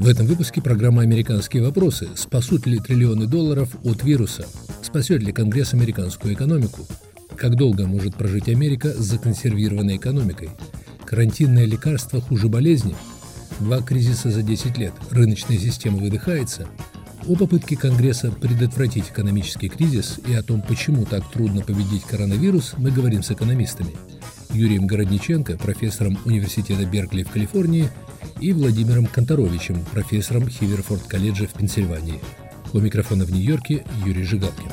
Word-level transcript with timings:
В 0.00 0.08
этом 0.08 0.24
выпуске 0.26 0.62
программа 0.62 1.02
«Американские 1.02 1.62
вопросы». 1.62 2.08
Спасут 2.16 2.66
ли 2.66 2.78
триллионы 2.78 3.26
долларов 3.26 3.76
от 3.84 4.02
вируса? 4.02 4.46
Спасет 4.80 5.22
ли 5.22 5.30
Конгресс 5.30 5.74
американскую 5.74 6.32
экономику? 6.32 6.86
Как 7.36 7.54
долго 7.54 7.86
может 7.86 8.16
прожить 8.16 8.48
Америка 8.48 8.94
с 8.94 9.04
законсервированной 9.04 9.98
экономикой? 9.98 10.48
Карантинное 11.04 11.66
лекарство 11.66 12.22
хуже 12.22 12.48
болезни? 12.48 12.96
Два 13.58 13.82
кризиса 13.82 14.30
за 14.30 14.40
10 14.40 14.78
лет. 14.78 14.94
Рыночная 15.10 15.58
система 15.58 15.98
выдыхается. 15.98 16.66
О 17.28 17.36
попытке 17.36 17.76
Конгресса 17.76 18.32
предотвратить 18.32 19.10
экономический 19.10 19.68
кризис 19.68 20.18
и 20.26 20.32
о 20.32 20.42
том, 20.42 20.62
почему 20.62 21.04
так 21.04 21.30
трудно 21.30 21.60
победить 21.60 22.04
коронавирус, 22.04 22.72
мы 22.78 22.90
говорим 22.90 23.22
с 23.22 23.32
экономистами. 23.32 23.90
Юрием 24.52 24.86
Городниченко, 24.86 25.56
профессором 25.58 26.18
Университета 26.24 26.84
Беркли 26.84 27.22
в 27.22 27.30
Калифорнии, 27.30 27.88
и 28.40 28.52
Владимиром 28.52 29.06
Конторовичем, 29.06 29.84
профессором 29.92 30.48
Хиверфорд 30.48 31.02
колледжа 31.02 31.46
в 31.46 31.52
Пенсильвании. 31.52 32.20
У 32.72 32.78
микрофона 32.78 33.24
в 33.24 33.32
Нью-Йорке 33.32 33.84
Юрий 34.06 34.24
Жигалкин. 34.24 34.70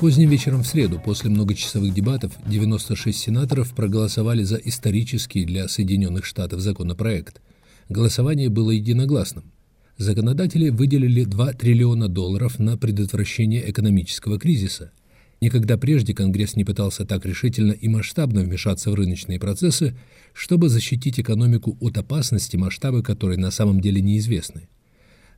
Поздним 0.00 0.28
вечером 0.28 0.62
в 0.62 0.66
среду, 0.66 1.00
после 1.02 1.30
многочасовых 1.30 1.94
дебатов, 1.94 2.32
96 2.46 3.18
сенаторов 3.18 3.74
проголосовали 3.74 4.42
за 4.42 4.56
исторический 4.56 5.46
для 5.46 5.66
Соединенных 5.66 6.26
Штатов 6.26 6.60
законопроект. 6.60 7.40
Голосование 7.88 8.50
было 8.50 8.70
единогласным. 8.70 9.53
Законодатели 9.96 10.70
выделили 10.70 11.24
2 11.24 11.52
триллиона 11.52 12.08
долларов 12.08 12.58
на 12.58 12.76
предотвращение 12.76 13.70
экономического 13.70 14.38
кризиса. 14.38 14.92
Никогда 15.40 15.76
прежде 15.76 16.14
Конгресс 16.14 16.56
не 16.56 16.64
пытался 16.64 17.04
так 17.04 17.24
решительно 17.26 17.72
и 17.72 17.88
масштабно 17.88 18.42
вмешаться 18.42 18.90
в 18.90 18.94
рыночные 18.94 19.38
процессы, 19.38 19.96
чтобы 20.32 20.68
защитить 20.68 21.20
экономику 21.20 21.76
от 21.80 21.98
опасности, 21.98 22.56
масштабы 22.56 23.02
которой 23.02 23.36
на 23.36 23.50
самом 23.50 23.80
деле 23.80 24.00
неизвестны. 24.00 24.68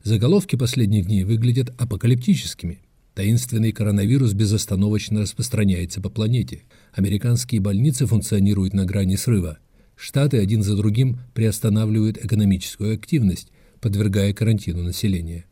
Заголовки 0.03 0.55
последних 0.55 1.05
дней 1.05 1.23
выглядят 1.23 1.73
апокалиптическими– 1.77 2.79
Таинственный 3.17 3.71
коронавирус 3.71 4.33
безостановочно 4.33 5.21
распространяется 5.21 6.01
по 6.01 6.09
планете. 6.11 6.61
Американские 6.93 7.59
больницы 7.59 8.05
функционируют 8.05 8.75
на 8.75 8.85
грани 8.85 9.15
срыва. 9.15 9.57
Штаты 9.95 10.37
один 10.37 10.61
за 10.61 10.77
другим 10.77 11.17
приостанавливают 11.33 12.23
экономическую 12.23 12.93
активность, 12.93 13.51
подвергая 13.79 14.33
карантину 14.33 14.83
населения. 14.83 15.45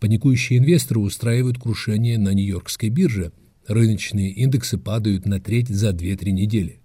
Паникующие 0.00 0.58
инвесторы 0.58 1.00
устраивают 1.00 1.58
крушение 1.58 2.18
на 2.18 2.32
Нью-Йоркской 2.34 2.88
бирже. 2.88 3.32
Рыночные 3.66 4.30
индексы 4.30 4.76
падают 4.78 5.26
на 5.26 5.40
треть 5.40 5.68
за 5.68 5.90
2-3 5.90 6.30
недели. 6.30 6.80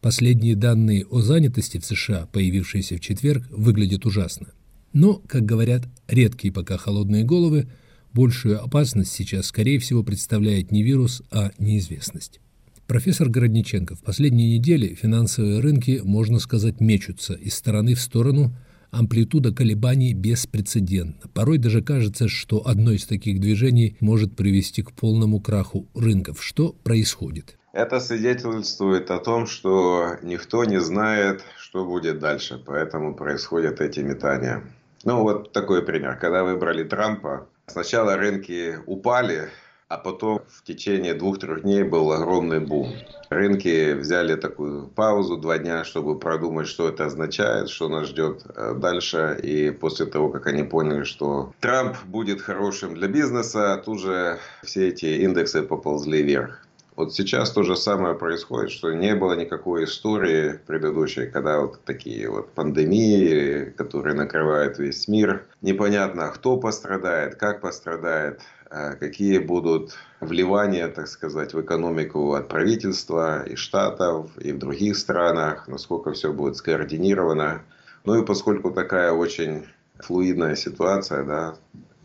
Последние 0.00 0.56
данные 0.56 1.06
о 1.06 1.20
занятости 1.20 1.78
в 1.78 1.84
США, 1.84 2.26
появившиеся 2.26 2.96
в 2.96 3.00
четверг, 3.00 3.46
выглядят 3.50 4.06
ужасно. 4.06 4.48
Но, 4.92 5.14
как 5.14 5.44
говорят 5.44 5.88
редкие 6.08 6.52
пока 6.52 6.76
холодные 6.76 7.24
головы, 7.24 7.68
Большую 8.12 8.62
опасность 8.62 9.12
сейчас, 9.12 9.46
скорее 9.46 9.78
всего, 9.78 10.02
представляет 10.02 10.70
не 10.70 10.82
вирус, 10.82 11.22
а 11.30 11.50
неизвестность. 11.58 12.40
Профессор 12.86 13.30
Городниченко, 13.30 13.96
в 13.96 14.02
последние 14.02 14.58
недели 14.58 14.94
финансовые 14.94 15.60
рынки, 15.60 16.02
можно 16.04 16.38
сказать, 16.38 16.78
мечутся 16.78 17.32
из 17.32 17.54
стороны 17.54 17.94
в 17.94 18.00
сторону, 18.00 18.54
амплитуда 18.92 19.52
колебаний 19.52 20.14
беспрецедентна. 20.14 21.28
Порой 21.34 21.58
даже 21.58 21.82
кажется, 21.82 22.28
что 22.28 22.62
одно 22.64 22.92
из 22.92 23.06
таких 23.06 23.40
движений 23.40 23.96
может 23.98 24.36
привести 24.36 24.82
к 24.82 24.92
полному 24.92 25.40
краху 25.40 25.88
рынков. 25.94 26.42
Что 26.42 26.72
происходит? 26.84 27.58
Это 27.72 27.98
свидетельствует 27.98 29.10
о 29.10 29.18
том, 29.18 29.46
что 29.46 30.16
никто 30.22 30.64
не 30.64 30.80
знает, 30.80 31.42
что 31.58 31.84
будет 31.84 32.20
дальше, 32.20 32.62
поэтому 32.64 33.14
происходят 33.14 33.80
эти 33.80 34.00
метания. 34.00 34.62
Ну 35.04 35.22
вот 35.22 35.52
такой 35.52 35.82
пример. 35.82 36.16
Когда 36.20 36.44
выбрали 36.44 36.84
Трампа, 36.84 37.48
Сначала 37.66 38.16
рынки 38.16 38.76
упали, 38.86 39.48
а 39.92 39.98
потом 39.98 40.40
в 40.48 40.62
течение 40.64 41.12
двух-трех 41.12 41.62
дней 41.62 41.82
был 41.82 42.12
огромный 42.12 42.60
бум. 42.60 42.94
Рынки 43.28 43.92
взяли 43.92 44.36
такую 44.36 44.86
паузу 44.86 45.36
два 45.36 45.58
дня, 45.58 45.84
чтобы 45.84 46.18
продумать, 46.18 46.66
что 46.66 46.88
это 46.88 47.04
означает, 47.04 47.68
что 47.68 47.88
нас 47.90 48.08
ждет 48.08 48.42
э, 48.56 48.74
дальше. 48.74 49.38
И 49.42 49.70
после 49.70 50.06
того, 50.06 50.30
как 50.30 50.46
они 50.46 50.62
поняли, 50.62 51.04
что 51.04 51.52
Трамп 51.60 51.96
будет 52.06 52.40
хорошим 52.40 52.94
для 52.94 53.06
бизнеса, 53.08 53.82
тут 53.84 54.00
же 54.00 54.38
все 54.62 54.88
эти 54.88 55.04
индексы 55.24 55.62
поползли 55.62 56.22
вверх. 56.22 56.66
Вот 56.94 57.14
сейчас 57.14 57.50
то 57.50 57.62
же 57.62 57.74
самое 57.74 58.14
происходит, 58.14 58.70
что 58.70 58.92
не 58.92 59.14
было 59.14 59.34
никакой 59.34 59.84
истории 59.84 60.60
предыдущей, 60.66 61.26
когда 61.26 61.60
вот 61.60 61.82
такие 61.84 62.28
вот 62.28 62.50
пандемии, 62.52 63.72
которые 63.76 64.14
накрывают 64.14 64.78
весь 64.78 65.08
мир. 65.08 65.46
Непонятно, 65.62 66.28
кто 66.28 66.58
пострадает, 66.58 67.36
как 67.36 67.62
пострадает, 67.62 68.40
какие 68.98 69.38
будут 69.38 69.94
вливания, 70.20 70.88
так 70.88 71.08
сказать, 71.08 71.52
в 71.52 71.60
экономику 71.60 72.34
от 72.34 72.48
правительства 72.48 73.42
и 73.44 73.54
штатов, 73.54 74.30
и 74.38 74.52
в 74.52 74.58
других 74.58 74.96
странах, 74.96 75.68
насколько 75.68 76.12
все 76.12 76.32
будет 76.32 76.56
скоординировано. 76.56 77.62
Ну 78.04 78.22
и 78.22 78.26
поскольку 78.26 78.70
такая 78.70 79.12
очень 79.12 79.66
флуидная 79.98 80.56
ситуация, 80.56 81.24
да, 81.24 81.54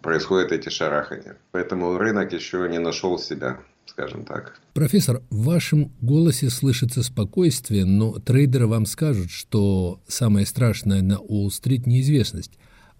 происходят 0.01 0.51
эти 0.51 0.69
шарахания. 0.69 1.37
Поэтому 1.51 1.97
рынок 1.97 2.33
еще 2.33 2.67
не 2.69 2.79
нашел 2.79 3.17
себя 3.17 3.59
скажем 3.89 4.25
так. 4.25 4.59
Профессор, 4.73 5.21
в 5.29 5.45
вашем 5.45 5.91
голосе 6.01 6.49
слышится 6.49 7.03
спокойствие, 7.03 7.85
но 7.85 8.19
трейдеры 8.19 8.67
вам 8.67 8.85
скажут, 8.85 9.31
что 9.31 10.01
самое 10.07 10.45
страшное 10.45 11.01
на 11.01 11.19
Уолл-стрит– 11.19 11.85
неизвестность. 11.87 12.51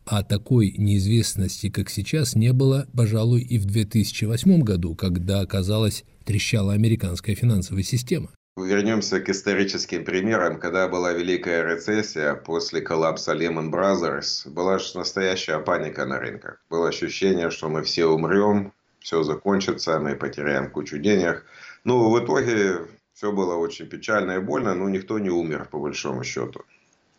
А 0.09 0.23
такой 0.23 0.73
неизвестности, 0.77 1.69
как 1.69 1.89
сейчас, 1.89 2.33
не 2.33 2.53
было, 2.53 2.87
пожалуй, 2.95 3.41
и 3.41 3.57
в 3.57 3.65
2008 3.65 4.61
году, 4.61 4.95
когда, 4.95 5.41
оказалось, 5.41 6.05
трещала 6.23 6.71
американская 6.71 7.35
финансовая 7.35 7.83
система. 7.83 8.29
Вернемся 8.55 9.19
к 9.19 9.27
историческим 9.29 10.05
примерам. 10.05 10.59
Когда 10.59 10.87
была 10.87 11.11
Великая 11.11 11.63
рецессия 11.63 12.35
после 12.35 12.79
коллапса 12.79 13.33
Lehman 13.33 13.69
Brothers, 13.69 14.49
была 14.49 14.79
же 14.79 14.97
настоящая 14.97 15.59
паника 15.59 16.05
на 16.05 16.19
рынках. 16.19 16.63
Было 16.69 16.87
ощущение, 16.87 17.51
что 17.51 17.67
мы 17.67 17.83
все 17.83 18.05
умрем, 18.05 18.71
все 18.99 19.23
закончится, 19.23 19.99
мы 19.99 20.15
потеряем 20.15 20.71
кучу 20.71 20.99
денег. 20.99 21.45
Ну, 21.83 22.09
в 22.09 22.23
итоге 22.23 22.87
все 23.13 23.33
было 23.33 23.55
очень 23.55 23.87
печально 23.87 24.37
и 24.37 24.39
больно, 24.39 24.73
но 24.73 24.87
никто 24.87 25.19
не 25.19 25.29
умер, 25.29 25.67
по 25.69 25.79
большому 25.79 26.23
счету. 26.23 26.61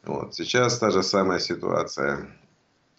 Вот. 0.05 0.35
Сейчас 0.35 0.79
та 0.79 0.91
же 0.91 1.03
самая 1.03 1.39
ситуация. 1.39 2.29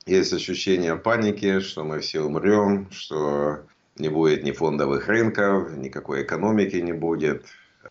Есть 0.10 0.34
ощущение 0.34 0.96
паники, 0.96 1.60
что 1.60 1.84
мы 1.84 2.00
все 2.00 2.22
умрем, 2.22 2.90
что 2.90 3.60
не 3.96 4.10
будет 4.10 4.44
ни 4.44 4.52
фондовых 4.52 5.08
рынков, 5.08 5.72
никакой 5.78 6.24
экономики 6.24 6.78
не 6.78 6.94
будет. 6.94 7.46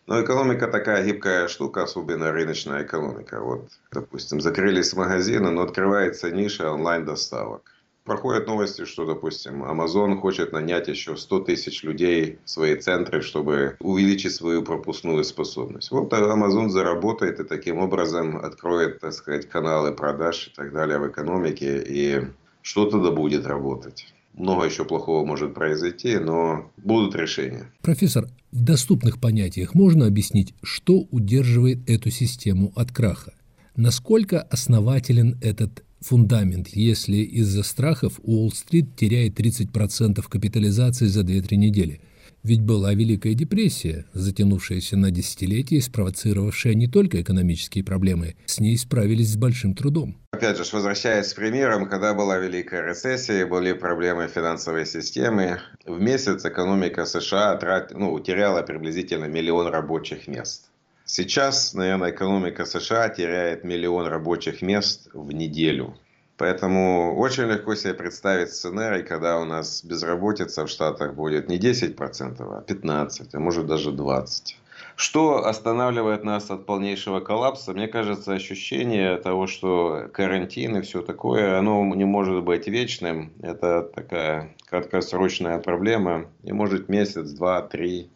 Но 0.05 0.21
экономика 0.21 0.67
такая 0.67 1.05
гибкая 1.05 1.47
штука, 1.47 1.83
особенно 1.83 2.33
рыночная 2.33 2.83
экономика. 2.83 3.39
Вот, 3.39 3.69
допустим, 3.93 4.41
закрылись 4.41 4.93
магазины, 4.93 5.49
но 5.49 5.61
открывается 5.61 6.29
ниша 6.29 6.69
онлайн-доставок 6.69 7.61
проходят 8.09 8.47
новости, 8.47 8.85
что, 8.85 9.05
допустим, 9.05 9.63
Amazon 9.63 10.15
хочет 10.17 10.51
нанять 10.51 10.87
еще 10.87 11.15
100 11.15 11.41
тысяч 11.41 11.83
людей 11.83 12.39
в 12.43 12.49
свои 12.49 12.75
центры, 12.75 13.21
чтобы 13.21 13.77
увеличить 13.79 14.33
свою 14.33 14.63
пропускную 14.63 15.23
способность. 15.23 15.91
Вот 15.91 16.11
Amazon 16.11 16.69
заработает 16.69 17.39
и 17.39 17.43
таким 17.43 17.77
образом 17.77 18.37
откроет, 18.37 18.99
так 18.99 19.13
сказать, 19.13 19.47
каналы 19.47 19.91
продаж 19.91 20.47
и 20.47 20.55
так 20.55 20.73
далее 20.73 20.97
в 20.97 21.07
экономике, 21.07 21.83
и 21.87 22.23
что-то 22.63 22.99
да 22.99 23.11
будет 23.11 23.45
работать. 23.45 24.11
Много 24.33 24.65
еще 24.65 24.85
плохого 24.85 25.23
может 25.23 25.53
произойти, 25.53 26.17
но 26.17 26.71
будут 26.77 27.15
решения. 27.15 27.71
Профессор, 27.83 28.25
в 28.51 28.63
доступных 28.63 29.21
понятиях 29.21 29.75
можно 29.75 30.07
объяснить, 30.07 30.55
что 30.63 31.05
удерживает 31.11 31.87
эту 31.87 32.09
систему 32.09 32.71
от 32.75 32.91
краха? 32.91 33.33
Насколько 33.75 34.41
основателен 34.41 35.37
этот 35.43 35.83
фундамент, 36.01 36.69
если 36.69 37.17
из-за 37.17 37.63
страхов 37.63 38.19
Уолл-стрит 38.23 38.95
теряет 38.95 39.39
30% 39.39 40.23
капитализации 40.27 41.07
за 41.07 41.21
2-3 41.21 41.55
недели. 41.55 42.01
Ведь 42.41 42.61
была 42.61 42.93
Великая 42.93 43.33
депрессия, 43.33 44.05
затянувшаяся 44.13 44.95
на 44.95 45.11
десятилетия 45.11 45.75
и 45.75 45.81
спровоцировавшая 45.81 46.73
не 46.73 46.87
только 46.87 47.21
экономические 47.21 47.83
проблемы, 47.83 48.35
с 48.45 48.61
ней 48.61 48.77
справились 48.77 49.33
с 49.33 49.35
большим 49.35 49.75
трудом. 49.75 50.15
Опять 50.31 50.57
же, 50.57 50.63
возвращаясь 50.71 51.33
к 51.33 51.35
примерам, 51.35 51.89
когда 51.89 52.13
была 52.13 52.37
Великая 52.37 52.87
рецессия, 52.87 53.45
были 53.45 53.73
проблемы 53.73 54.29
финансовой 54.33 54.85
системы, 54.85 55.59
в 55.85 55.99
месяц 55.99 56.45
экономика 56.45 57.05
США 57.05 57.55
трат, 57.57 57.91
ну, 57.93 58.13
утеряла 58.13 58.61
приблизительно 58.61 59.25
миллион 59.25 59.67
рабочих 59.67 60.27
мест. 60.27 60.68
Сейчас, 61.11 61.73
наверное, 61.73 62.11
экономика 62.11 62.65
США 62.65 63.09
теряет 63.09 63.63
миллион 63.63 64.05
рабочих 64.05 64.61
мест 64.61 65.09
в 65.11 65.31
неделю. 65.31 65.95
Поэтому 66.37 67.17
очень 67.17 67.45
легко 67.45 67.73
себе 67.73 67.95
представить 67.95 68.53
сценарий, 68.53 69.01
когда 69.01 69.39
у 69.39 69.45
нас 69.45 69.83
безработица 69.83 70.67
в 70.67 70.69
Штатах 70.69 71.15
будет 71.15 71.49
не 71.49 71.57
10%, 71.57 71.95
а 72.39 72.63
15%, 72.63 73.27
а 73.33 73.39
может 73.39 73.65
даже 73.65 73.89
20%. 73.89 74.53
Что 74.95 75.47
останавливает 75.47 76.23
нас 76.23 76.51
от 76.51 76.67
полнейшего 76.67 77.21
коллапса? 77.21 77.73
Мне 77.73 77.87
кажется, 77.87 78.33
ощущение 78.33 79.17
того, 79.17 79.47
что 79.47 80.09
карантин 80.13 80.77
и 80.77 80.81
все 80.81 81.01
такое, 81.01 81.57
оно 81.57 81.83
не 81.95 82.05
может 82.05 82.43
быть 82.43 82.67
вечным. 82.67 83.33
Это 83.41 83.81
такая 83.81 84.55
краткосрочная 84.69 85.57
проблема. 85.57 86.27
И 86.43 86.51
может 86.51 86.87
месяц, 86.87 87.31
два, 87.31 87.63
три. 87.63 88.11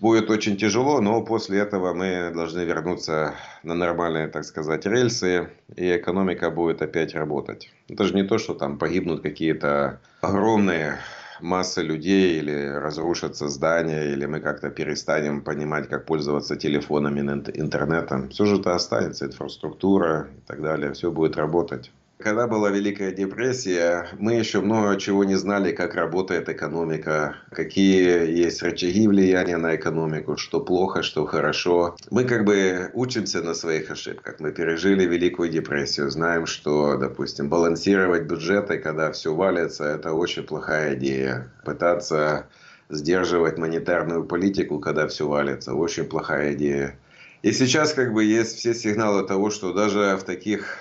Будет 0.00 0.28
очень 0.30 0.56
тяжело, 0.56 1.00
но 1.00 1.22
после 1.22 1.60
этого 1.60 1.94
мы 1.94 2.30
должны 2.34 2.60
вернуться 2.60 3.34
на 3.62 3.74
нормальные, 3.74 4.28
так 4.28 4.44
сказать, 4.44 4.86
рельсы, 4.86 5.48
и 5.76 5.96
экономика 5.96 6.50
будет 6.50 6.82
опять 6.82 7.14
работать. 7.14 7.70
Это 7.88 8.04
же 8.04 8.14
не 8.14 8.24
то, 8.24 8.38
что 8.38 8.54
там 8.54 8.78
погибнут 8.78 9.22
какие-то 9.22 10.00
огромные 10.20 10.98
масса 11.40 11.82
людей, 11.82 12.38
или 12.38 12.66
разрушатся 12.68 13.48
здания, 13.48 14.12
или 14.12 14.26
мы 14.26 14.40
как-то 14.40 14.70
перестанем 14.70 15.42
понимать, 15.42 15.88
как 15.88 16.06
пользоваться 16.06 16.56
телефонами, 16.56 17.20
интернетом. 17.54 18.30
Все 18.30 18.44
же 18.46 18.60
это 18.60 18.74
останется, 18.74 19.26
инфраструктура 19.26 20.28
и 20.36 20.40
так 20.46 20.62
далее, 20.62 20.92
все 20.92 21.10
будет 21.10 21.36
работать. 21.36 21.90
Когда 22.18 22.46
была 22.46 22.70
Великая 22.70 23.10
депрессия, 23.10 24.08
мы 24.18 24.34
еще 24.34 24.60
много 24.60 24.96
чего 25.00 25.24
не 25.24 25.34
знали, 25.34 25.72
как 25.72 25.94
работает 25.94 26.48
экономика, 26.48 27.36
какие 27.50 28.30
есть 28.30 28.62
рычаги 28.62 29.08
влияния 29.08 29.56
на 29.56 29.74
экономику, 29.74 30.36
что 30.36 30.60
плохо, 30.60 31.02
что 31.02 31.26
хорошо. 31.26 31.96
Мы 32.10 32.24
как 32.24 32.44
бы 32.44 32.90
учимся 32.94 33.42
на 33.42 33.52
своих 33.52 33.90
ошибках. 33.90 34.36
Мы 34.38 34.52
пережили 34.52 35.04
Великую 35.04 35.50
депрессию, 35.50 36.08
знаем, 36.08 36.46
что, 36.46 36.96
допустим, 36.96 37.48
балансировать 37.48 38.22
бюджеты, 38.22 38.78
когда 38.78 39.10
все 39.10 39.34
валится, 39.34 39.84
это 39.84 40.12
очень 40.12 40.44
плохая 40.44 40.94
идея. 40.94 41.52
Пытаться 41.64 42.46
сдерживать 42.90 43.58
монетарную 43.58 44.24
политику, 44.24 44.78
когда 44.78 45.08
все 45.08 45.26
валится, 45.26 45.74
очень 45.74 46.04
плохая 46.04 46.54
идея. 46.54 46.96
И 47.42 47.52
сейчас 47.52 47.92
как 47.92 48.14
бы 48.14 48.24
есть 48.24 48.56
все 48.56 48.72
сигналы 48.72 49.26
того, 49.26 49.50
что 49.50 49.72
даже 49.72 50.16
в 50.16 50.22
таких 50.22 50.78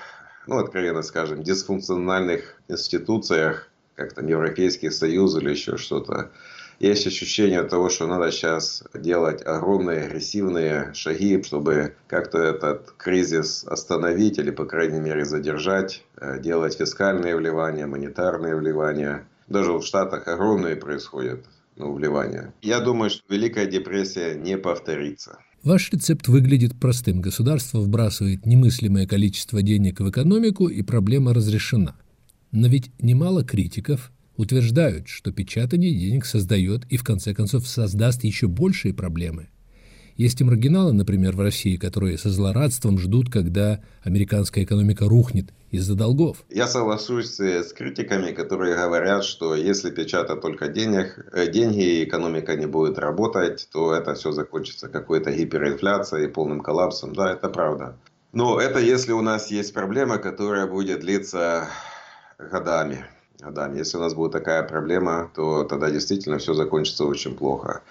ну, 0.48 0.58
откровенно 0.58 1.02
скажем, 1.02 1.44
дисфункциональных 1.44 2.62
институциях, 2.68 3.70
как 3.96 4.14
там 4.14 4.28
Европейский 4.28 4.90
Союз 4.90 5.36
или 5.36 5.52
еще 5.52 5.78
что-то, 5.78 6.32
есть 6.80 7.08
ощущение 7.08 7.64
того, 7.64 7.90
что 7.90 8.08
надо 8.08 8.32
сейчас 8.32 8.84
делать 8.94 9.42
огромные 9.46 10.06
агрессивные 10.06 10.94
шаги, 10.94 11.42
чтобы 11.44 11.96
как-то 12.08 12.40
этот 12.40 12.92
кризис 12.98 13.64
остановить 13.64 14.38
или, 14.38 14.52
по 14.52 14.66
крайней 14.66 15.00
мере, 15.00 15.24
задержать, 15.24 16.04
э, 16.18 16.40
делать 16.40 16.76
фискальные 16.78 17.38
вливания, 17.38 17.88
монетарные 17.88 18.56
вливания. 18.56 19.26
Даже 19.48 19.72
в 19.74 19.84
Штатах 19.84 20.28
огромные 20.28 20.76
происходят 20.76 21.46
ну, 21.76 21.94
вливания. 21.94 22.54
Я 22.62 22.80
думаю, 22.80 23.10
что 23.10 23.22
Великая 23.30 23.66
депрессия 23.66 24.36
не 24.36 24.58
повторится. 24.58 25.40
Ваш 25.64 25.92
рецепт 25.94 26.28
выглядит 26.28 26.78
простым. 26.78 27.22
Государство 27.22 27.80
вбрасывает 27.80 28.46
немыслимое 28.46 29.08
количество 29.08 29.62
денег 29.62 30.02
в 30.02 30.10
экономику, 30.10 30.68
и 30.68 30.82
проблема 30.82 31.34
разрешена. 31.34 31.96
Но 32.52 32.68
ведь 32.68 32.92
немало 33.02 33.46
критиков 33.46 34.12
утверждают, 34.36 35.08
что 35.08 35.32
печатание 35.32 35.94
денег 35.94 36.26
создает 36.26 36.86
и 36.92 36.98
в 36.98 37.04
конце 37.06 37.34
концов 37.34 37.66
создаст 37.66 38.26
еще 38.26 38.48
большие 38.50 38.94
проблемы. 38.94 39.48
Есть 40.16 40.42
и 40.42 40.44
маргиналы, 40.44 40.94
например, 40.94 41.36
в 41.36 41.42
России, 41.42 41.76
которые 41.76 42.18
со 42.18 42.30
злорадством 42.30 43.00
ждут, 43.00 43.32
когда 43.32 43.82
американская 44.04 44.64
экономика 44.64 45.06
рухнет 45.06 45.48
из-за 45.72 45.96
долгов. 45.96 46.44
Я 46.50 46.68
соглашусь 46.68 47.40
с 47.40 47.74
критиками, 47.74 48.32
которые 48.32 48.76
говорят, 48.76 49.24
что 49.24 49.56
если 49.56 49.90
печатать 49.90 50.42
только 50.42 50.68
денег, 50.68 51.26
э, 51.34 51.52
деньги 51.52 51.84
и 51.84 52.04
экономика 52.04 52.56
не 52.56 52.68
будет 52.68 53.00
работать, 53.00 53.68
то 53.72 53.92
это 53.94 54.14
все 54.14 54.32
закончится 54.32 54.88
какой-то 54.88 55.32
гиперинфляцией, 55.32 56.28
полным 56.28 56.62
коллапсом. 56.62 57.14
Да, 57.16 57.34
это 57.34 57.50
правда. 57.50 57.96
Но 58.34 58.60
это 58.60 58.80
если 58.80 59.14
у 59.14 59.22
нас 59.22 59.50
есть 59.50 59.74
проблема, 59.74 60.20
которая 60.20 60.68
будет 60.68 61.00
длиться 61.00 61.68
годами. 62.38 63.06
годами. 63.40 63.80
Если 63.80 63.98
у 63.98 64.00
нас 64.00 64.14
будет 64.14 64.32
такая 64.32 64.64
проблема, 64.64 65.32
то 65.36 65.64
тогда 65.64 65.90
действительно 65.90 66.38
все 66.38 66.54
закончится 66.54 67.06
очень 67.06 67.36
плохо. 67.36 67.82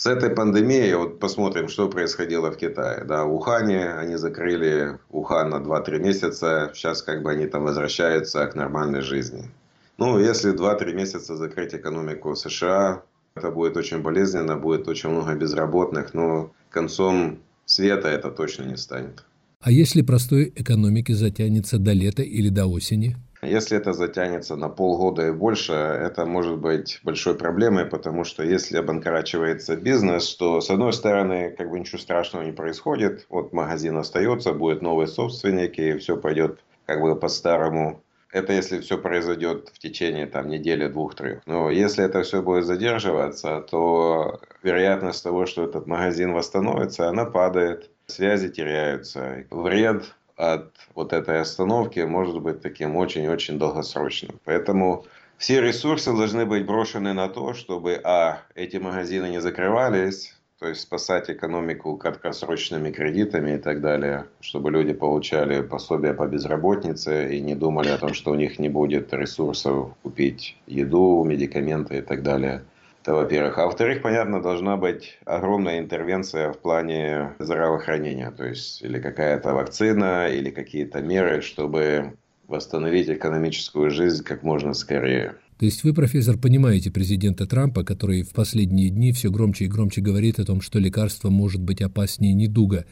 С 0.00 0.06
этой 0.06 0.30
пандемией, 0.30 0.94
вот 0.94 1.18
посмотрим, 1.18 1.68
что 1.68 1.86
происходило 1.90 2.50
в 2.50 2.56
Китае. 2.56 3.04
Да, 3.04 3.26
в 3.26 3.34
Ухане 3.34 3.92
они 3.92 4.16
закрыли 4.16 4.98
Ухан 5.10 5.50
на 5.50 5.56
2-3 5.56 5.98
месяца. 5.98 6.70
Сейчас 6.74 7.02
как 7.02 7.22
бы 7.22 7.30
они 7.30 7.46
там 7.46 7.64
возвращаются 7.64 8.46
к 8.46 8.54
нормальной 8.54 9.02
жизни. 9.02 9.50
Ну, 9.98 10.18
если 10.18 10.54
2-3 10.54 10.94
месяца 10.94 11.36
закрыть 11.36 11.74
экономику 11.74 12.34
США, 12.34 13.02
это 13.34 13.50
будет 13.50 13.76
очень 13.76 14.00
болезненно, 14.00 14.56
будет 14.56 14.88
очень 14.88 15.10
много 15.10 15.34
безработных, 15.34 16.14
но 16.14 16.50
концом 16.70 17.38
света 17.66 18.08
это 18.08 18.30
точно 18.30 18.62
не 18.62 18.78
станет. 18.78 19.26
А 19.60 19.70
если 19.70 20.00
простой 20.00 20.50
экономики 20.56 21.12
затянется 21.12 21.78
до 21.78 21.92
лета 21.92 22.22
или 22.22 22.48
до 22.48 22.64
осени? 22.64 23.16
Если 23.42 23.76
это 23.76 23.92
затянется 23.92 24.56
на 24.56 24.68
полгода 24.68 25.28
и 25.28 25.32
больше, 25.32 25.72
это 25.72 26.26
может 26.26 26.58
быть 26.58 27.00
большой 27.02 27.34
проблемой, 27.34 27.86
потому 27.86 28.24
что 28.24 28.42
если 28.42 28.76
обанкрачивается 28.76 29.76
бизнес, 29.76 30.34
то 30.34 30.60
с 30.60 30.70
одной 30.70 30.92
стороны, 30.92 31.54
как 31.56 31.70
бы 31.70 31.80
ничего 31.80 31.98
страшного 31.98 32.42
не 32.42 32.52
происходит. 32.52 33.26
Вот 33.30 33.52
магазин 33.52 33.96
остается, 33.96 34.52
будет 34.52 34.82
новый 34.82 35.06
собственник, 35.06 35.78
и 35.78 35.96
все 35.98 36.16
пойдет 36.16 36.60
как 36.84 37.00
бы 37.00 37.16
по-старому. 37.16 38.02
Это 38.32 38.52
если 38.52 38.78
все 38.80 38.96
произойдет 38.96 39.70
в 39.72 39.78
течение 39.78 40.26
там, 40.26 40.48
недели, 40.48 40.86
двух-трех. 40.86 41.40
Но 41.46 41.70
если 41.70 42.04
это 42.04 42.22
все 42.22 42.42
будет 42.42 42.64
задерживаться, 42.64 43.60
то 43.62 44.40
вероятность 44.62 45.24
того, 45.24 45.46
что 45.46 45.64
этот 45.64 45.86
магазин 45.86 46.32
восстановится, 46.32 47.08
она 47.08 47.24
падает. 47.24 47.90
Связи 48.06 48.48
теряются. 48.48 49.44
Вред 49.50 50.14
от 50.40 50.72
вот 50.94 51.12
этой 51.12 51.40
остановки 51.40 52.00
может 52.00 52.40
быть 52.40 52.62
таким 52.62 52.96
очень-очень 52.96 53.58
долгосрочным. 53.58 54.40
Поэтому 54.44 55.04
все 55.36 55.60
ресурсы 55.60 56.12
должны 56.12 56.46
быть 56.46 56.66
брошены 56.66 57.12
на 57.12 57.28
то, 57.28 57.54
чтобы, 57.54 58.00
а, 58.04 58.42
эти 58.54 58.78
магазины 58.78 59.28
не 59.28 59.40
закрывались, 59.40 60.34
то 60.58 60.68
есть 60.68 60.82
спасать 60.82 61.30
экономику 61.30 61.96
краткосрочными 61.96 62.90
кредитами 62.90 63.56
и 63.56 63.58
так 63.58 63.80
далее, 63.80 64.26
чтобы 64.40 64.70
люди 64.70 64.92
получали 64.92 65.62
пособия 65.62 66.12
по 66.12 66.26
безработице 66.26 67.34
и 67.34 67.40
не 67.40 67.54
думали 67.54 67.88
о 67.88 67.98
том, 67.98 68.12
что 68.12 68.30
у 68.30 68.34
них 68.34 68.58
не 68.58 68.68
будет 68.68 69.12
ресурсов 69.14 69.94
купить 70.02 70.56
еду, 70.66 71.24
медикаменты 71.24 71.98
и 71.98 72.02
так 72.02 72.22
далее. 72.22 72.62
Это 73.02 73.14
во-первых. 73.14 73.56
А 73.56 73.64
во-вторых, 73.64 74.02
понятно, 74.02 74.42
должна 74.42 74.76
быть 74.76 75.18
огромная 75.24 75.78
интервенция 75.78 76.52
в 76.52 76.58
плане 76.58 77.32
здравоохранения. 77.38 78.30
То 78.30 78.44
есть 78.44 78.82
или 78.82 79.00
какая-то 79.00 79.54
вакцина, 79.54 80.28
или 80.28 80.50
какие-то 80.50 81.00
меры, 81.00 81.40
чтобы 81.40 82.12
восстановить 82.46 83.08
экономическую 83.08 83.90
жизнь 83.90 84.22
как 84.22 84.42
можно 84.42 84.74
скорее. 84.74 85.36
То 85.58 85.64
есть 85.64 85.82
вы, 85.82 85.94
профессор, 85.94 86.36
понимаете 86.36 86.90
президента 86.90 87.46
Трампа, 87.46 87.84
который 87.84 88.22
в 88.22 88.32
последние 88.32 88.90
дни 88.90 89.12
все 89.12 89.30
громче 89.30 89.64
и 89.64 89.68
громче 89.68 90.02
говорит 90.02 90.38
о 90.38 90.44
том, 90.44 90.60
что 90.60 90.78
лекарство 90.78 91.30
может 91.30 91.62
быть 91.62 91.80
опаснее 91.80 92.34
недуга. 92.34 92.84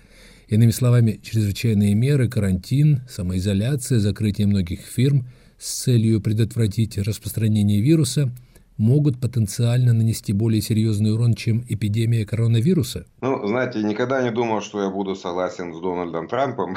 Иными 0.49 0.71
словами, 0.71 1.21
чрезвычайные 1.23 1.94
меры, 1.94 2.28
карантин, 2.30 3.02
самоизоляция, 3.11 3.99
закрытие 3.99 4.47
многих 4.47 4.80
фирм 4.80 5.28
с 5.59 5.83
целью 5.83 6.23
предотвратить 6.23 6.97
распространение 6.97 7.83
вируса– 7.83 8.30
могут 8.78 9.20
потенциально 9.20 9.92
нанести 9.92 10.32
более 10.32 10.62
серьезный 10.62 11.12
урон, 11.12 11.35
чем 11.35 11.64
эпидемия 11.68 12.25
коронавируса? 12.25 13.04
Ну, 13.20 13.47
знаете, 13.47 13.82
никогда 13.82 14.23
не 14.23 14.30
думал, 14.30 14.62
что 14.62 14.82
я 14.82 14.88
буду 14.88 15.14
согласен 15.14 15.75
с 15.75 15.80
Дональдом 15.80 16.28
Трампом. 16.28 16.76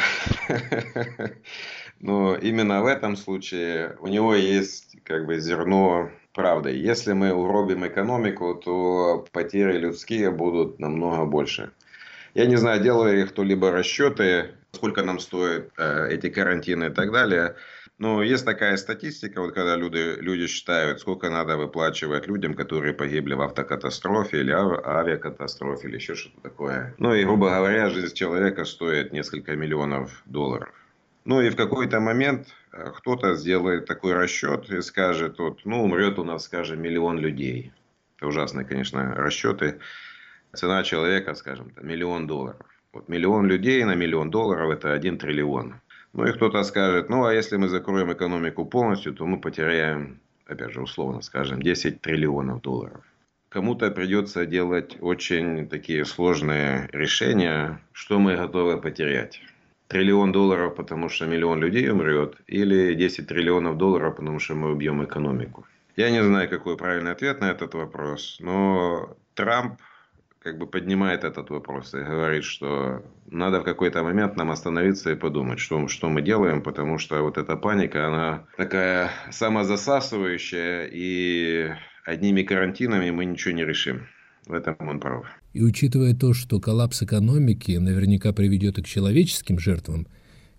Но 1.99 2.35
именно 2.35 2.81
в 2.81 2.87
этом 2.87 3.15
случае 3.15 3.95
у 4.01 4.07
него 4.07 4.33
есть 4.33 4.97
как 5.03 5.27
бы 5.27 5.39
зерно 5.39 6.09
правды. 6.33 6.71
Если 6.71 7.13
мы 7.13 7.31
уробим 7.31 7.85
экономику, 7.85 8.55
то 8.55 9.25
потери 9.31 9.77
людские 9.77 10.31
будут 10.31 10.79
намного 10.79 11.25
больше. 11.25 11.71
Я 12.33 12.45
не 12.45 12.55
знаю, 12.55 12.81
делали 12.81 13.17
ли 13.17 13.25
кто-либо 13.25 13.71
расчеты, 13.71 14.55
сколько 14.71 15.03
нам 15.03 15.19
стоят 15.19 15.69
э, 15.77 16.07
эти 16.11 16.29
карантины 16.29 16.85
и 16.85 16.89
так 16.89 17.11
далее. 17.11 17.55
Но 18.01 18.23
есть 18.23 18.45
такая 18.45 18.77
статистика, 18.77 19.41
вот 19.41 19.53
когда 19.53 19.75
люди, 19.75 20.19
люди 20.19 20.47
считают, 20.47 20.99
сколько 20.99 21.29
надо 21.29 21.55
выплачивать 21.55 22.25
людям, 22.25 22.55
которые 22.55 22.95
погибли 22.95 23.35
в 23.35 23.41
автокатастрофе 23.41 24.39
или 24.39 24.51
авиакатастрофе 24.51 25.87
или 25.87 25.97
еще 25.97 26.15
что-то 26.15 26.41
такое. 26.41 26.95
Ну 26.97 27.13
и, 27.13 27.23
грубо 27.23 27.51
говоря, 27.51 27.91
жизнь 27.91 28.15
человека 28.15 28.65
стоит 28.65 29.13
несколько 29.13 29.55
миллионов 29.55 30.23
долларов. 30.25 30.73
Ну 31.25 31.41
и 31.41 31.51
в 31.51 31.55
какой-то 31.55 31.99
момент 31.99 32.47
э, 32.71 32.91
кто-то 32.97 33.35
сделает 33.35 33.85
такой 33.85 34.13
расчет 34.13 34.71
и 34.71 34.81
скажет, 34.81 35.37
вот, 35.37 35.59
ну 35.65 35.83
умрет 35.83 36.17
у 36.17 36.23
нас, 36.23 36.45
скажем, 36.45 36.81
миллион 36.81 37.19
людей. 37.19 37.71
Это 38.17 38.25
ужасные, 38.25 38.65
конечно, 38.65 39.13
расчеты. 39.13 39.77
Цена 40.53 40.81
человека, 40.81 41.35
скажем, 41.35 41.71
миллион 41.79 42.25
долларов. 42.25 42.65
Вот 42.93 43.09
миллион 43.09 43.45
людей 43.45 43.83
на 43.83 43.93
миллион 43.93 44.31
долларов– 44.31 44.71
это 44.73 44.91
один 44.91 45.19
триллион. 45.19 45.75
Ну 46.13 46.25
и 46.25 46.33
кто-то 46.33 46.63
скажет, 46.63 47.09
ну 47.09 47.25
а 47.25 47.33
если 47.33 47.57
мы 47.57 47.69
закроем 47.69 48.11
экономику 48.11 48.65
полностью, 48.65 49.13
то 49.13 49.25
мы 49.25 49.39
потеряем, 49.39 50.19
опять 50.45 50.71
же 50.71 50.81
условно 50.81 51.21
скажем, 51.21 51.61
10 51.61 52.01
триллионов 52.01 52.61
долларов. 52.61 53.01
кому-то 53.49 53.91
придется 53.91 54.45
делать 54.45 54.97
очень 55.01 55.67
такие 55.67 56.05
сложные 56.05 56.89
решения, 56.91 57.81
что 57.93 58.19
мы 58.19 58.35
готовы 58.35 58.81
потерять. 58.81 59.41
Триллион 59.87 60.31
долларов, 60.31 60.75
потому 60.75 61.09
что 61.09 61.25
миллион 61.25 61.59
людей 61.59 61.89
умрет, 61.89 62.37
или 62.47 62.93
10 62.93 63.27
триллионов 63.27 63.77
долларов, 63.77 64.15
потому 64.15 64.39
что 64.39 64.55
мы 64.55 64.71
убьем 64.71 65.03
экономику. 65.03 65.65
Я 65.97 66.09
не 66.11 66.23
знаю, 66.23 66.49
какой 66.49 66.77
правильный 66.77 67.11
ответ 67.11 67.41
на 67.41 67.51
этот 67.51 67.73
вопрос, 67.73 68.37
но 68.39 69.15
Трамп 69.33 69.81
как 70.43 70.57
бы 70.57 70.65
поднимает 70.65 71.23
этот 71.23 71.49
вопрос 71.51 71.93
и 71.93 71.99
говорит, 71.99 72.43
что 72.43 73.03
надо 73.29 73.61
в 73.61 73.63
какой-то 73.63 74.03
момент 74.03 74.35
нам 74.37 74.49
остановиться 74.49 75.11
и 75.11 75.15
подумать, 75.15 75.59
что, 75.59 75.87
что 75.87 76.09
мы 76.09 76.23
делаем, 76.23 76.63
потому 76.63 76.97
что 76.97 77.21
вот 77.21 77.37
эта 77.37 77.55
паника, 77.55 78.07
она 78.07 78.47
такая 78.57 79.11
самозасасывающая, 79.29 80.89
и 80.91 81.69
одними 82.05 82.41
карантинами 82.41 83.11
мы 83.11 83.25
ничего 83.25 83.53
не 83.53 83.63
решим. 83.63 84.07
В 84.47 84.53
этом 84.53 84.75
он 84.79 84.99
прав. 84.99 85.27
И 85.53 85.61
учитывая 85.61 86.15
то, 86.15 86.33
что 86.33 86.59
коллапс 86.59 87.03
экономики 87.03 87.73
наверняка 87.73 88.33
приведет 88.33 88.79
и 88.79 88.81
к 88.81 88.87
человеческим 88.87 89.59
жертвам, 89.59 90.07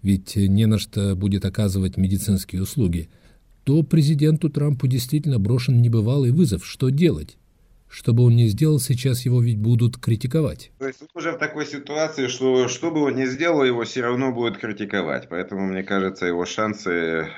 ведь 0.03 0.37
не 0.37 0.67
на 0.67 0.79
что 0.79 1.17
будет 1.17 1.45
оказывать 1.45 1.97
медицинские 1.97 2.63
услуги, 2.63 3.09
то 3.65 3.83
президенту 3.83 4.49
Трампу 4.49 4.87
действительно 4.87 5.41
брошен 5.41 5.83
небывалый 5.83 6.31
вызов. 6.31 6.65
Что 6.65 6.91
делать? 6.91 7.37
Что 7.93 8.15
бы 8.15 8.25
он 8.25 8.37
ни 8.37 8.47
сделал, 8.47 8.81
сейчас 8.81 9.27
его 9.27 9.43
ведь 9.43 9.59
будут 9.59 9.99
критиковать. 9.99 10.73
То 10.79 10.87
есть 10.87 11.03
уже 11.13 11.33
в 11.33 11.37
такой 11.37 11.67
ситуации, 11.67 12.27
что 12.27 12.67
что 12.69 12.91
бы 12.91 13.03
он 13.03 13.17
ни 13.17 13.27
сделал, 13.27 13.63
его 13.65 13.85
все 13.85 14.01
равно 14.01 14.33
будут 14.33 14.57
критиковать. 14.57 15.29
Поэтому, 15.29 15.67
мне 15.67 15.83
кажется, 15.83 16.25
его 16.25 16.47
шансы 16.47 17.29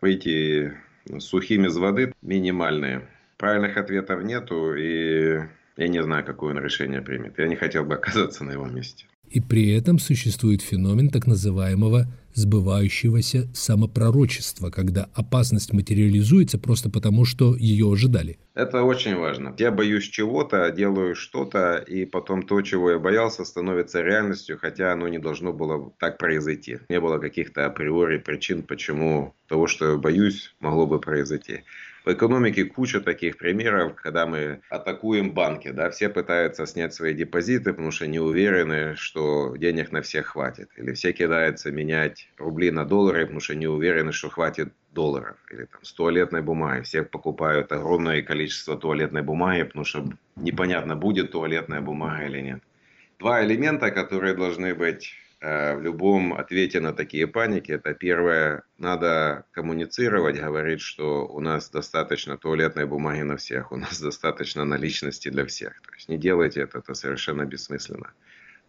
выйти 0.00 0.72
сухими 1.18 1.66
из 1.66 1.76
воды 1.76 2.14
минимальные. 2.22 3.08
Правильных 3.38 3.76
ответов 3.76 4.22
нету, 4.22 4.76
и 4.76 5.40
я 5.76 5.88
не 5.88 6.00
знаю, 6.00 6.24
какое 6.24 6.54
он 6.54 6.62
решение 6.62 7.02
примет. 7.02 7.36
Я 7.36 7.48
не 7.48 7.56
хотел 7.56 7.84
бы 7.84 7.94
оказаться 7.94 8.44
на 8.44 8.52
его 8.52 8.66
месте. 8.66 9.06
И 9.34 9.40
при 9.40 9.72
этом 9.72 9.98
существует 9.98 10.62
феномен 10.62 11.10
так 11.10 11.26
называемого 11.26 12.06
сбывающегося 12.34 13.48
самопророчества, 13.52 14.70
когда 14.70 15.08
опасность 15.12 15.72
материализуется 15.72 16.56
просто 16.56 16.88
потому, 16.88 17.24
что 17.24 17.56
ее 17.56 17.92
ожидали. 17.92 18.38
Это 18.54 18.84
очень 18.84 19.16
важно. 19.16 19.52
Я 19.58 19.72
боюсь 19.72 20.04
чего-то, 20.04 20.70
делаю 20.70 21.16
что-то, 21.16 21.78
и 21.78 22.04
потом 22.04 22.44
то, 22.44 22.62
чего 22.62 22.92
я 22.92 23.00
боялся, 23.00 23.44
становится 23.44 24.02
реальностью, 24.02 24.56
хотя 24.56 24.92
оно 24.92 25.08
не 25.08 25.18
должно 25.18 25.52
было 25.52 25.92
так 25.98 26.16
произойти. 26.16 26.78
Не 26.88 27.00
было 27.00 27.18
каких-то 27.18 27.66
априори 27.66 28.18
причин, 28.18 28.62
почему 28.62 29.34
того, 29.48 29.66
что 29.66 29.92
я 29.92 29.96
боюсь, 29.96 30.54
могло 30.60 30.86
бы 30.86 31.00
произойти. 31.00 31.64
В 32.04 32.12
экономике 32.12 32.66
куча 32.66 33.00
таких 33.00 33.38
примеров, 33.38 33.94
когда 33.94 34.26
мы 34.26 34.60
атакуем 34.68 35.32
банки. 35.32 35.68
Да, 35.70 35.88
все 35.88 36.10
пытаются 36.10 36.66
снять 36.66 36.92
свои 36.92 37.14
депозиты, 37.14 37.72
потому 37.72 37.90
что 37.92 38.06
не 38.06 38.20
уверены, 38.20 38.94
что 38.94 39.56
денег 39.56 39.90
на 39.90 40.02
всех 40.02 40.26
хватит. 40.26 40.68
Или 40.76 40.92
все 40.92 41.14
кидаются 41.14 41.72
менять 41.72 42.28
рубли 42.36 42.70
на 42.70 42.84
доллары, 42.84 43.22
потому 43.22 43.40
что 43.40 43.54
не 43.54 43.66
уверены, 43.66 44.12
что 44.12 44.28
хватит 44.28 44.74
долларов. 44.92 45.38
Или 45.50 45.64
там 45.64 45.82
с 45.82 45.92
туалетной 45.94 46.42
бумаги. 46.42 46.82
Все 46.82 47.04
покупают 47.04 47.72
огромное 47.72 48.20
количество 48.20 48.76
туалетной 48.76 49.22
бумаги, 49.22 49.62
потому 49.62 49.86
что 49.86 50.04
непонятно, 50.36 50.96
будет 50.96 51.32
туалетная 51.32 51.80
бумага 51.80 52.26
или 52.26 52.40
нет. 52.40 52.62
Два 53.18 53.42
элемента, 53.42 53.90
которые 53.90 54.34
должны 54.34 54.74
быть 54.74 55.14
в 55.44 55.80
любом 55.82 56.32
ответе 56.32 56.80
на 56.80 56.94
такие 56.94 57.26
паники, 57.26 57.72
это 57.72 57.92
первое, 57.92 58.62
надо 58.78 59.44
коммуницировать, 59.50 60.40
говорить, 60.40 60.80
что 60.80 61.26
у 61.26 61.40
нас 61.40 61.68
достаточно 61.68 62.38
туалетной 62.38 62.86
бумаги 62.86 63.20
на 63.20 63.36
всех, 63.36 63.70
у 63.70 63.76
нас 63.76 64.00
достаточно 64.00 64.64
наличности 64.64 65.28
для 65.28 65.44
всех. 65.44 65.82
То 65.82 65.92
есть 65.94 66.08
не 66.08 66.16
делайте 66.16 66.62
это, 66.62 66.78
это 66.78 66.94
совершенно 66.94 67.44
бессмысленно. 67.44 68.12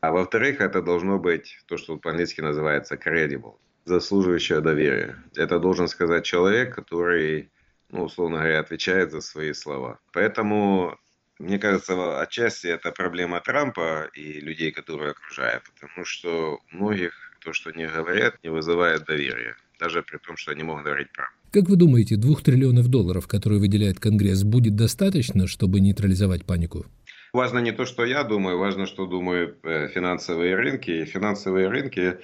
А 0.01 0.11
во-вторых, 0.11 0.59
это 0.59 0.81
должно 0.81 1.17
быть 1.17 1.59
то, 1.65 1.77
что 1.77 1.97
по-английски 1.97 2.41
называется 2.41 2.95
credible, 2.95 3.55
заслуживающее 3.85 4.59
доверия. 4.59 5.15
Это 5.33 5.59
должен 5.59 5.87
сказать 5.87 6.25
человек, 6.25 6.75
который, 6.75 7.51
ну, 7.89 8.03
условно 8.03 8.39
говоря, 8.39 8.59
отвечает 8.59 9.11
за 9.11 9.21
свои 9.21 9.53
слова. 9.53 9.99
Поэтому 10.11 10.99
мне 11.39 11.59
кажется, 11.59 12.21
отчасти 12.21 12.67
это 12.67 12.91
проблема 12.91 13.41
Трампа 13.41 14.09
и 14.13 14.39
людей, 14.39 14.71
которые 14.71 15.11
окружают, 15.11 15.63
потому 15.73 16.05
что 16.05 16.59
у 16.71 16.75
многих 16.75 17.13
то, 17.43 17.53
что 17.53 17.69
они 17.69 17.85
говорят, 17.85 18.35
не 18.43 18.49
вызывает 18.49 19.05
доверия, 19.05 19.55
даже 19.79 20.01
при 20.01 20.17
том, 20.17 20.35
что 20.37 20.51
они 20.51 20.63
могут 20.63 20.83
говорить 20.83 21.11
правду. 21.11 21.33
Как 21.51 21.69
вы 21.69 21.75
думаете, 21.77 22.17
двух 22.17 22.41
триллионов 22.41 22.87
долларов, 22.87 23.27
которые 23.27 23.59
выделяет 23.59 23.99
Конгресс, 23.99 24.43
будет 24.43 24.75
достаточно, 24.75 25.47
чтобы 25.47 25.79
нейтрализовать 25.79 26.45
панику? 26.45 26.85
Важно 27.31 27.59
не 27.59 27.71
то, 27.71 27.85
что 27.85 28.03
я 28.05 28.23
думаю, 28.23 28.57
важно, 28.57 28.85
что 28.85 29.05
думают 29.05 29.59
э, 29.63 29.87
финансовые 29.89 30.55
рынки. 30.55 30.91
И 30.91 31.05
финансовые 31.05 31.67
рынки, 31.67 32.17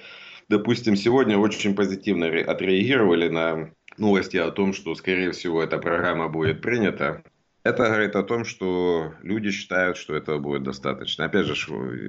допустим, 0.48 0.96
сегодня 0.96 1.38
очень 1.38 1.74
позитивно 1.74 2.26
отреагировали 2.26 3.28
на 3.28 3.70
новости 3.96 4.36
о 4.36 4.50
том, 4.50 4.72
что, 4.72 4.94
скорее 4.94 5.32
всего, 5.32 5.62
эта 5.62 5.78
программа 5.78 6.28
будет 6.28 6.60
принята. 6.60 7.22
Это 7.64 7.84
говорит 7.84 8.16
о 8.16 8.24
том, 8.24 8.44
что 8.44 9.14
люди 9.22 9.52
считают, 9.52 9.96
что 9.96 10.16
этого 10.16 10.38
будет 10.40 10.64
достаточно. 10.64 11.26
Опять 11.26 11.46
же, 11.46 11.54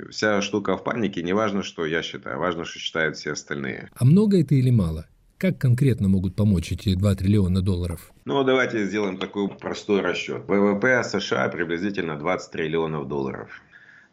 вся 0.10 0.42
штука 0.42 0.78
в 0.78 0.84
панике, 0.84 1.22
не 1.22 1.34
важно, 1.34 1.62
что 1.62 1.86
я 1.86 2.02
считаю, 2.02 2.40
важно, 2.40 2.66
что 2.66 2.80
считают 2.80 3.18
все 3.18 3.34
остальные. 3.34 3.90
А 3.96 4.04
много 4.04 4.40
это 4.42 4.56
или 4.56 4.72
мало? 4.72 5.06
Как 5.38 5.60
конкретно 5.60 6.08
могут 6.08 6.36
помочь 6.36 6.72
эти 6.72 6.96
2 6.96 7.16
триллиона 7.16 7.62
долларов? 7.62 8.12
Ну, 8.26 8.44
давайте 8.44 8.86
сделаем 8.86 9.18
такой 9.18 9.48
простой 9.50 10.02
расчет. 10.02 10.44
ВВП 10.48 11.04
США 11.04 11.50
приблизительно 11.50 12.18
20 12.18 12.52
триллионов 12.52 13.08
долларов. 13.08 13.50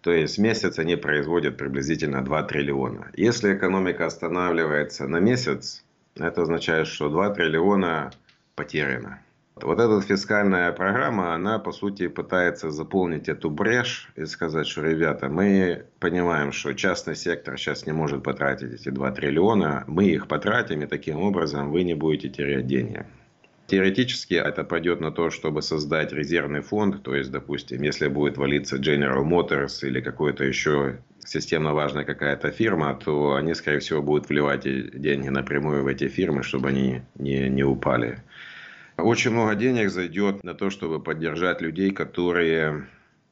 То 0.02 0.12
есть 0.12 0.36
в 0.36 0.40
месяц 0.40 0.78
они 0.78 0.96
производят 0.96 1.56
приблизительно 1.56 2.22
2 2.24 2.42
триллиона. 2.44 3.10
Если 3.16 3.54
экономика 3.54 4.06
останавливается 4.06 5.06
на 5.06 5.20
месяц, 5.20 5.84
это 6.16 6.42
означает, 6.42 6.86
что 6.86 7.08
2 7.08 7.30
триллиона 7.30 8.10
потеряно. 8.56 9.20
Вот 9.62 9.78
эта 9.80 10.00
фискальная 10.00 10.72
программа, 10.72 11.34
она 11.34 11.58
по 11.58 11.72
сути 11.72 12.08
пытается 12.08 12.70
заполнить 12.70 13.28
эту 13.28 13.50
брешь 13.50 14.10
и 14.16 14.24
сказать, 14.26 14.66
что, 14.66 14.82
ребята, 14.82 15.28
мы 15.28 15.84
понимаем, 15.98 16.52
что 16.52 16.72
частный 16.72 17.16
сектор 17.16 17.58
сейчас 17.58 17.86
не 17.86 17.92
может 17.92 18.22
потратить 18.22 18.72
эти 18.72 18.88
2 18.88 19.10
триллиона, 19.12 19.84
мы 19.86 20.06
их 20.06 20.28
потратим, 20.28 20.82
и 20.82 20.86
таким 20.86 21.20
образом 21.20 21.70
вы 21.70 21.82
не 21.82 21.94
будете 21.94 22.28
терять 22.28 22.66
деньги. 22.66 23.04
Теоретически 23.66 24.34
это 24.34 24.64
пойдет 24.64 25.00
на 25.00 25.12
то, 25.12 25.30
чтобы 25.30 25.62
создать 25.62 26.12
резервный 26.12 26.60
фонд, 26.60 27.04
то 27.04 27.14
есть, 27.14 27.30
допустим, 27.30 27.82
если 27.82 28.08
будет 28.08 28.36
валиться 28.36 28.78
General 28.78 29.24
Motors 29.24 29.86
или 29.86 30.00
какой-то 30.00 30.44
еще 30.44 30.98
системно 31.24 31.72
важная 31.72 32.04
какая-то 32.04 32.50
фирма, 32.50 32.98
то 33.04 33.34
они, 33.34 33.54
скорее 33.54 33.78
всего, 33.78 34.02
будут 34.02 34.28
вливать 34.28 34.64
деньги 34.64 35.28
напрямую 35.28 35.84
в 35.84 35.86
эти 35.86 36.08
фирмы, 36.08 36.42
чтобы 36.42 36.70
они 36.70 37.02
не, 37.14 37.48
не 37.48 37.62
упали. 37.62 38.18
Очень 39.02 39.32
много 39.32 39.54
денег 39.54 39.90
зайдет 39.90 40.44
на 40.44 40.54
то, 40.54 40.70
чтобы 40.70 41.00
поддержать 41.00 41.60
людей, 41.60 41.90
которые 41.90 42.86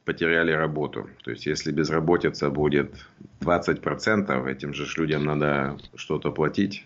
потеряли 0.05 0.51
работу. 0.51 1.09
То 1.23 1.31
есть, 1.31 1.45
если 1.45 1.71
безработица 1.71 2.49
будет 2.49 2.93
20%, 3.41 4.47
этим 4.49 4.73
же 4.73 4.87
людям 4.97 5.25
надо 5.25 5.77
что-то 5.95 6.31
платить. 6.31 6.85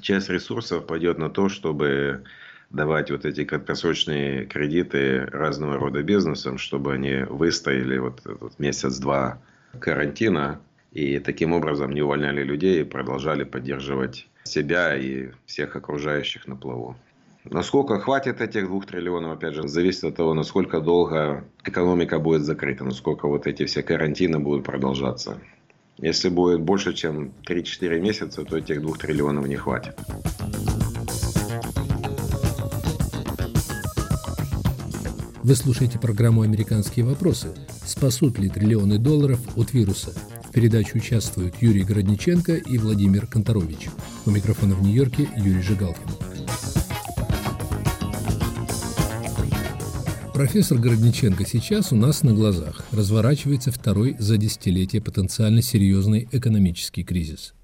Часть 0.00 0.28
ресурсов 0.28 0.86
пойдет 0.86 1.18
на 1.18 1.30
то, 1.30 1.48
чтобы 1.48 2.24
давать 2.70 3.10
вот 3.10 3.24
эти 3.24 3.44
краткосрочные 3.44 4.44
кредиты 4.46 5.24
разного 5.26 5.78
рода 5.78 6.02
бизнесам, 6.02 6.58
чтобы 6.58 6.94
они 6.94 7.24
выстояли 7.28 7.98
вот 7.98 8.20
этот 8.26 8.58
месяц-два 8.58 9.40
карантина 9.78 10.60
и 10.92 11.18
таким 11.18 11.52
образом 11.52 11.92
не 11.92 12.02
увольняли 12.02 12.42
людей 12.42 12.80
и 12.80 12.84
продолжали 12.84 13.44
поддерживать 13.44 14.26
себя 14.44 14.96
и 14.96 15.30
всех 15.46 15.76
окружающих 15.76 16.46
на 16.46 16.56
плаву. 16.56 16.96
Насколько 17.44 17.98
хватит 17.98 18.40
этих 18.40 18.66
двух 18.66 18.86
триллионов, 18.86 19.32
опять 19.32 19.54
же, 19.54 19.68
зависит 19.68 20.04
от 20.04 20.16
того, 20.16 20.34
насколько 20.34 20.80
долго 20.80 21.44
экономика 21.64 22.18
будет 22.18 22.42
закрыта, 22.42 22.84
насколько 22.84 23.26
вот 23.26 23.46
эти 23.46 23.64
все 23.64 23.82
карантины 23.82 24.38
будут 24.38 24.64
продолжаться. 24.64 25.38
Если 25.98 26.28
будет 26.28 26.60
больше, 26.60 26.92
чем 26.92 27.32
3-4 27.48 28.00
месяца, 28.00 28.44
то 28.44 28.56
этих 28.56 28.80
двух 28.82 28.98
триллионов 28.98 29.46
не 29.48 29.56
хватит. 29.56 29.96
Вы 35.42 35.54
слушаете 35.54 35.98
программу 35.98 36.42
«Американские 36.42 37.06
вопросы». 37.06 37.54
Спасут 37.86 38.38
ли 38.38 38.50
триллионы 38.50 38.98
долларов 38.98 39.40
от 39.56 39.72
вируса? 39.72 40.12
В 40.44 40.52
передаче 40.52 40.98
участвуют 40.98 41.54
Юрий 41.60 41.84
Городниченко 41.84 42.54
и 42.54 42.76
Владимир 42.76 43.26
Конторович. 43.26 43.88
У 44.26 44.30
микрофона 44.30 44.74
в 44.74 44.82
Нью-Йорке 44.82 45.26
Юрий 45.36 45.62
Жигалкин. 45.62 46.17
Профессор 50.38 50.78
Городниченко 50.78 51.44
сейчас 51.44 51.90
у 51.90 51.96
нас 51.96 52.22
на 52.22 52.32
глазах. 52.32 52.86
Разворачивается 52.92 53.72
второй 53.72 54.14
за 54.20 54.36
десятилетие 54.36 55.02
потенциально 55.02 55.62
серьезный 55.62 56.28
экономический 56.30 57.02
кризис. 57.02 57.54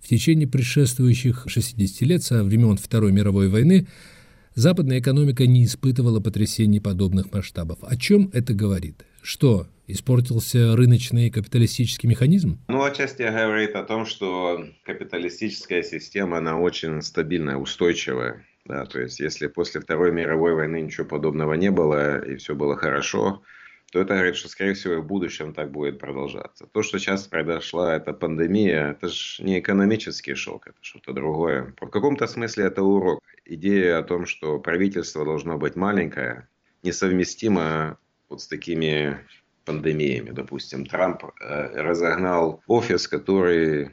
В 0.00 0.08
течение 0.08 0.48
предшествующих 0.48 1.44
60 1.46 2.00
лет, 2.00 2.24
со 2.24 2.42
времен 2.42 2.76
Второй 2.76 3.12
мировой 3.12 3.48
войны, 3.48 3.86
Западная 4.56 4.98
экономика 4.98 5.46
не 5.46 5.64
испытывала 5.64 6.18
потрясений 6.18 6.80
подобных 6.80 7.32
масштабов. 7.32 7.78
О 7.82 7.96
чем 7.96 8.30
это 8.32 8.52
говорит? 8.52 9.06
Что, 9.22 9.68
испортился 9.86 10.74
рыночный 10.74 11.30
капиталистический 11.30 12.08
механизм? 12.08 12.58
Ну, 12.66 12.82
отчасти 12.82 13.22
говорит 13.22 13.76
о 13.76 13.84
том, 13.84 14.06
что 14.06 14.66
капиталистическая 14.84 15.84
система, 15.84 16.38
она 16.38 16.58
очень 16.58 17.00
стабильная, 17.00 17.56
устойчивая. 17.56 18.44
Да, 18.64 18.86
то 18.86 19.00
есть, 19.00 19.18
если 19.18 19.48
после 19.48 19.80
Второй 19.80 20.12
мировой 20.12 20.54
войны 20.54 20.80
ничего 20.80 21.06
подобного 21.06 21.54
не 21.54 21.70
было 21.70 22.24
и 22.24 22.36
все 22.36 22.54
было 22.54 22.76
хорошо, 22.76 23.42
то 23.92 24.00
это 24.00 24.14
говорит, 24.14 24.36
что, 24.36 24.48
скорее 24.48 24.72
всего, 24.72 25.02
в 25.02 25.06
будущем 25.06 25.52
так 25.52 25.70
будет 25.70 25.98
продолжаться. 25.98 26.66
То, 26.66 26.82
что 26.82 26.98
сейчас 26.98 27.26
произошла 27.26 27.94
эта 27.94 28.14
пандемия, 28.14 28.92
это 28.92 29.08
же 29.08 29.44
не 29.44 29.58
экономический 29.58 30.34
шок, 30.34 30.68
это 30.68 30.78
что-то 30.80 31.12
другое. 31.12 31.74
В 31.78 31.88
каком-то 31.88 32.26
смысле 32.26 32.64
это 32.64 32.82
урок. 32.82 33.20
Идея 33.44 33.98
о 33.98 34.02
том, 34.02 34.24
что 34.24 34.58
правительство 34.60 35.26
должно 35.26 35.58
быть 35.58 35.76
маленькое, 35.76 36.48
несовместимо 36.82 37.98
вот 38.30 38.40
с 38.40 38.46
такими 38.46 39.18
пандемиями. 39.66 40.30
Допустим, 40.30 40.86
Трамп 40.86 41.24
э, 41.24 41.82
разогнал 41.82 42.62
офис, 42.66 43.06
который 43.06 43.90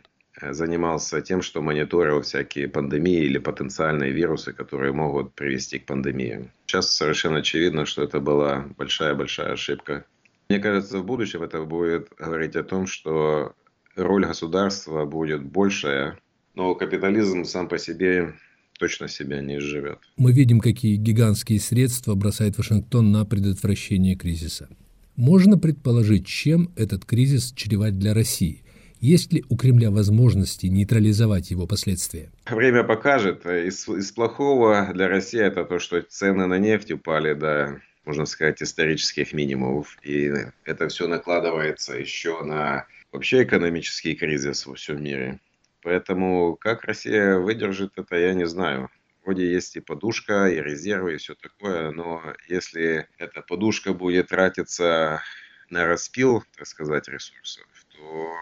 занимался 0.51 1.22
тем, 1.22 1.41
что 1.41 1.62
мониторил 1.62 2.22
всякие 2.22 2.67
пандемии 2.67 3.24
или 3.24 3.38
потенциальные 3.38 4.12
вирусы, 4.12 4.53
которые 4.53 4.93
могут 4.93 5.34
привести 5.34 5.79
к 5.79 5.86
пандемии. 5.86 6.50
Сейчас 6.65 6.91
совершенно 6.91 7.39
очевидно, 7.39 7.86
что 7.86 8.03
это 8.03 8.19
была 8.19 8.65
большая-большая 8.77 9.53
ошибка. 9.53 10.05
Мне 10.50 10.60
кажется, 10.60 11.00
в 11.00 11.05
будущем 11.05 11.43
это 11.43 11.63
будет 11.63 12.10
говорить 12.17 12.55
о 12.55 12.63
том, 12.63 12.88
что 12.88 13.53
роль 13.96 14.25
государства 14.25 15.05
будет 15.05 15.43
большая, 15.43 16.17
но 16.55 16.74
капитализм 16.75 17.43
сам 17.43 17.67
по 17.67 17.77
себе 17.77 18.34
точно 18.79 19.08
себя 19.08 19.41
не 19.41 19.58
изживет. 19.58 20.00
Мы 20.17 20.31
видим, 20.31 20.60
какие 20.60 20.96
гигантские 20.96 21.60
средства 21.60 22.15
бросает 22.15 22.58
Вашингтон 22.58 23.12
на 23.12 23.25
предотвращение 23.25 24.15
кризиса. 24.15 24.69
Можно 25.15 25.58
предположить, 25.58 26.25
чем 26.25 26.72
этот 26.77 27.03
кризис 27.05 27.51
чреват 27.51 27.98
для 28.00 28.13
России– 28.13 28.63
есть 29.00 29.34
ли 29.34 29.46
у 29.50 29.56
Кремля 29.56 29.91
возможности 29.91 30.68
нейтрализовать 30.68 31.51
его 31.51 31.68
последствия? 31.68 32.29
Время 32.50 32.84
покажет. 32.84 33.46
Из, 33.46 33.88
из 33.88 34.12
плохого 34.12 34.89
для 34.94 35.08
России 35.08 35.39
это 35.39 35.65
то, 35.65 35.79
что 35.79 36.01
цены 36.01 36.46
на 36.46 36.58
нефть 36.58 36.91
упали 36.91 37.34
до, 37.34 37.82
можно 38.06 38.25
сказать, 38.25 38.62
исторических 38.62 39.34
минимумов. 39.34 39.98
И 40.03 40.32
это 40.65 40.88
все 40.89 41.08
накладывается 41.08 41.96
еще 41.96 42.44
на 42.44 42.86
вообще 43.12 43.44
экономический 43.44 44.15
кризис 44.15 44.65
во 44.65 44.75
всем 44.75 45.03
мире. 45.03 45.39
Поэтому 45.82 46.58
как 46.60 46.84
Россия 46.84 47.38
выдержит 47.38 47.94
это, 47.98 48.18
я 48.18 48.34
не 48.34 48.48
знаю. 48.48 48.89
Вроде 49.24 49.51
есть 49.51 49.75
и 49.75 49.79
подушка, 49.79 50.48
и 50.48 50.62
резервы, 50.62 51.13
и 51.13 51.18
все 51.18 51.36
такое, 51.36 51.91
но 51.91 52.22
если 52.48 53.08
эта 53.18 53.41
подушка 53.41 53.94
будет 53.94 54.29
тратиться 54.29 55.22
на 55.70 55.86
распил, 55.86 56.44
так 56.58 56.65
сказать, 56.68 57.08
ресурсов, 57.08 57.65
то 57.96 58.34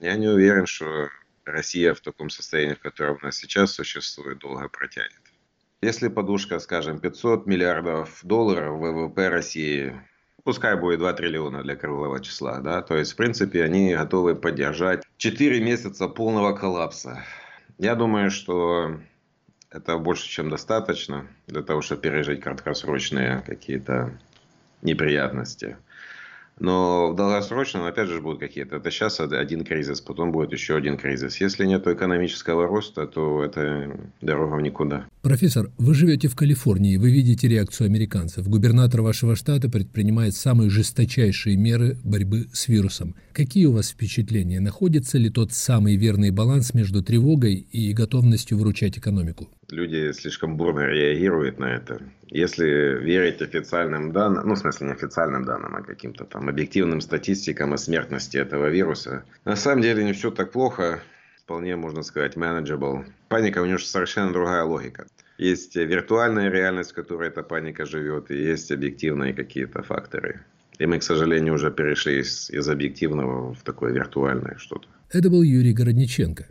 я 0.00 0.16
не 0.16 0.28
уверен, 0.28 0.66
что 0.66 1.08
Россия 1.44 1.94
в 1.94 2.00
таком 2.00 2.30
состоянии, 2.30 2.74
в 2.74 2.80
котором 2.80 3.18
она 3.22 3.32
сейчас 3.32 3.72
существует, 3.72 4.38
долго 4.38 4.68
протянет. 4.68 5.12
Если 5.80 6.08
подушка, 6.08 6.58
скажем, 6.58 6.98
500 6.98 7.46
миллиардов 7.46 8.20
долларов 8.22 8.78
ВВП 8.80 9.28
России, 9.28 9.94
пускай 10.42 10.76
будет 10.76 10.98
2 10.98 11.12
триллиона 11.12 11.62
для 11.62 11.76
круглого 11.76 12.20
числа, 12.20 12.60
да, 12.60 12.82
то 12.82 12.96
есть, 12.96 13.12
в 13.12 13.16
принципе, 13.16 13.62
они 13.62 13.94
готовы 13.94 14.34
поддержать 14.34 15.04
4 15.18 15.60
месяца 15.60 16.08
полного 16.08 16.52
коллапса. 16.54 17.24
Я 17.78 17.94
думаю, 17.94 18.30
что 18.30 18.98
это 19.70 19.98
больше, 19.98 20.28
чем 20.28 20.50
достаточно 20.50 21.28
для 21.46 21.62
того, 21.62 21.80
чтобы 21.82 22.02
пережить 22.02 22.40
краткосрочные 22.40 23.42
какие-то 23.46 24.18
неприятности. 24.82 25.76
Но 26.60 27.12
в 27.12 27.16
долгосрочном, 27.16 27.84
опять 27.84 28.08
же, 28.08 28.20
будут 28.20 28.40
какие-то. 28.40 28.76
Это 28.76 28.90
сейчас 28.90 29.20
один 29.20 29.64
кризис, 29.64 30.00
потом 30.00 30.32
будет 30.32 30.52
еще 30.52 30.76
один 30.76 30.96
кризис. 30.96 31.40
Если 31.40 31.66
нет 31.66 31.86
экономического 31.86 32.66
роста, 32.66 33.06
то 33.06 33.44
это 33.44 33.96
дорога 34.20 34.56
в 34.56 34.62
никуда. 34.62 35.06
Профессор, 35.22 35.70
вы 35.78 35.94
живете 35.94 36.28
в 36.28 36.36
Калифорнии, 36.36 36.96
вы 36.96 37.10
видите 37.10 37.48
реакцию 37.48 37.86
американцев. 37.86 38.48
Губернатор 38.48 39.02
вашего 39.02 39.36
штата 39.36 39.68
предпринимает 39.68 40.34
самые 40.34 40.70
жесточайшие 40.70 41.56
меры 41.56 41.98
борьбы 42.04 42.46
с 42.52 42.68
вирусом. 42.68 43.14
Какие 43.32 43.66
у 43.66 43.72
вас 43.72 43.90
впечатления? 43.90 44.60
Находится 44.60 45.18
ли 45.18 45.30
тот 45.30 45.52
самый 45.52 45.96
верный 45.96 46.30
баланс 46.30 46.74
между 46.74 47.02
тревогой 47.02 47.54
и 47.54 47.92
готовностью 47.92 48.58
выручать 48.58 48.98
экономику? 48.98 49.48
Люди 49.70 50.12
слишком 50.12 50.56
бурно 50.56 50.86
реагируют 50.86 51.58
на 51.58 51.74
это. 51.74 52.00
Если 52.26 52.64
верить 53.02 53.42
официальным 53.42 54.12
данным, 54.12 54.48
ну, 54.48 54.54
в 54.54 54.58
смысле, 54.58 54.86
не 54.86 54.92
официальным 54.94 55.44
данным, 55.44 55.76
а 55.76 55.82
каким-то 55.82 56.24
там 56.24 56.48
объективным 56.48 57.02
статистикам 57.02 57.74
о 57.74 57.78
смертности 57.78 58.38
этого 58.38 58.70
вируса, 58.70 59.24
на 59.44 59.56
самом 59.56 59.82
деле 59.82 60.04
не 60.04 60.12
все 60.14 60.30
так 60.30 60.52
плохо. 60.52 61.00
Вполне, 61.44 61.76
можно 61.76 62.02
сказать, 62.02 62.36
manageable. 62.36 63.04
Паника 63.28 63.60
у 63.60 63.66
нее 63.66 63.78
совершенно 63.78 64.32
другая 64.32 64.64
логика. 64.64 65.06
Есть 65.38 65.76
виртуальная 65.76 66.50
реальность, 66.50 66.92
в 66.92 66.94
которой 66.94 67.28
эта 67.28 67.42
паника 67.42 67.86
живет, 67.86 68.30
и 68.30 68.36
есть 68.36 68.70
объективные 68.72 69.32
какие-то 69.34 69.82
факторы. 69.82 70.40
И 70.78 70.86
мы, 70.86 70.98
к 70.98 71.02
сожалению, 71.02 71.54
уже 71.54 71.70
перешли 71.70 72.20
из, 72.20 72.50
из 72.50 72.68
объективного 72.68 73.54
в 73.54 73.62
такое 73.62 73.92
виртуальное 73.92 74.56
что-то. 74.58 74.88
Это 75.10 75.30
был 75.30 75.42
Юрий 75.42 75.72
Городниченко. 75.72 76.46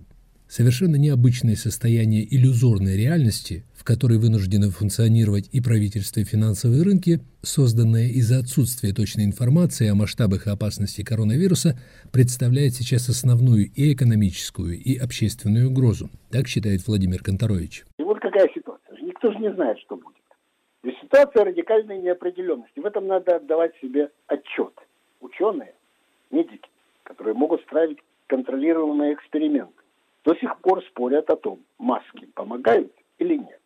Совершенно 0.47 0.95
необычное 0.95 1.55
состояние 1.55 2.23
иллюзорной 2.23 2.95
реальности, 2.95 3.65
в 3.75 3.83
которой 3.83 4.17
вынуждены 4.17 4.69
функционировать 4.69 5.49
и 5.51 5.59
правительство, 5.59 6.21
и 6.21 6.23
финансовые 6.23 6.83
рынки, 6.83 7.19
созданное 7.41 8.07
из-за 8.07 8.39
отсутствия 8.39 8.93
точной 8.93 9.25
информации 9.25 9.89
о 9.89 9.95
масштабах 9.95 10.47
и 10.47 10.49
опасности 10.49 11.03
коронавируса, 11.03 11.77
представляет 12.13 12.73
сейчас 12.73 13.09
основную 13.09 13.65
и 13.75 13.93
экономическую, 13.93 14.79
и 14.79 14.95
общественную 14.95 15.69
угрозу. 15.69 16.09
Так 16.31 16.47
считает 16.47 16.87
Владимир 16.87 17.21
Конторович. 17.21 17.83
И 17.97 18.03
вот 18.03 18.19
какая 18.21 18.47
ситуация. 18.55 18.95
Никто 19.01 19.33
же 19.33 19.39
не 19.39 19.51
знает, 19.53 19.77
что 19.79 19.97
будет. 19.97 20.15
То 20.81 20.91
ситуация 21.01 21.43
радикальной 21.43 22.01
неопределенности. 22.01 22.79
В 22.79 22.85
этом 22.85 23.07
надо 23.07 23.35
отдавать 23.35 23.73
себе 23.81 24.11
отчет. 24.27 24.73
Ученые, 25.19 25.73
медики, 26.31 26.69
которые 27.03 27.33
могут 27.33 27.61
ставить 27.63 27.97
контролируемые 28.27 29.13
эксперименты 29.13 29.76
до 30.27 30.35
сих 30.35 30.59
пор 30.59 30.83
спорят 30.83 31.29
о 31.29 31.37
том, 31.37 31.59
маски 31.79 32.25
помогают 32.35 32.91
или 33.17 33.37
нет. 33.37 33.61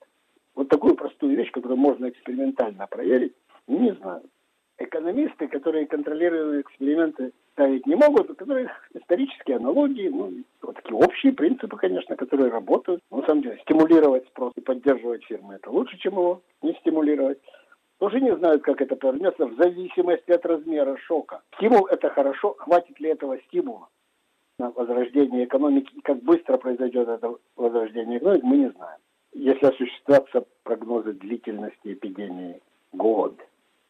Вот 0.53 0.69
такую 0.69 0.93
простую 0.93 1.35
вещь, 1.35 1.49
которую 1.49 1.79
можно 1.79 2.07
экспериментально 2.07 2.85
проверить, 2.85 3.33
не 3.65 3.91
знаю. 3.93 4.21
Экономисты, 4.77 5.47
которые 5.47 5.87
контролируемые 5.87 6.61
эксперименты 6.61 7.31
ставить 7.53 7.87
не 7.87 7.95
могут, 7.95 8.29
у 8.29 8.35
которых 8.35 8.69
исторические 8.93 9.57
аналогии, 9.57 10.09
ну, 10.09 10.31
вот 10.61 10.75
такие 10.75 10.95
общие 10.95 11.33
принципы, 11.33 11.77
конечно, 11.77 12.15
которые 12.15 12.51
работают. 12.51 13.01
Но, 13.09 13.21
на 13.21 13.25
самом 13.25 13.41
деле, 13.41 13.59
стимулировать 13.63 14.27
спрос 14.27 14.53
и 14.55 14.61
поддерживать 14.61 15.23
фирмы– 15.23 15.55
это 15.55 15.71
лучше, 15.71 15.97
чем 15.97 16.13
его 16.13 16.41
не 16.61 16.73
стимулировать. 16.73 17.39
Тоже 17.97 18.21
не 18.21 18.35
знают, 18.35 18.61
как 18.61 18.81
это 18.81 18.95
повернется 18.95 19.47
в 19.47 19.55
зависимости 19.55 20.29
от 20.29 20.45
размера 20.45 20.95
шока. 21.07 21.41
Стимул– 21.55 21.87
это 21.91 22.09
хорошо, 22.09 22.53
хватит 22.59 22.99
ли 22.99 23.09
этого 23.09 23.39
стимула? 23.47 23.87
На 24.61 24.69
возрождение 24.69 25.45
экономики 25.45 25.91
и 25.95 26.01
как 26.01 26.21
быстро 26.21 26.57
произойдет 26.57 27.07
это 27.07 27.33
возрождение 27.55 28.19
экономики, 28.19 28.45
мы 28.45 28.57
не 28.57 28.69
знаем. 28.69 28.99
Если 29.33 29.65
осуществятся 29.65 30.45
прогнозы 30.63 31.13
длительности 31.13 31.93
эпидемии 31.93 32.61
год, 32.91 33.35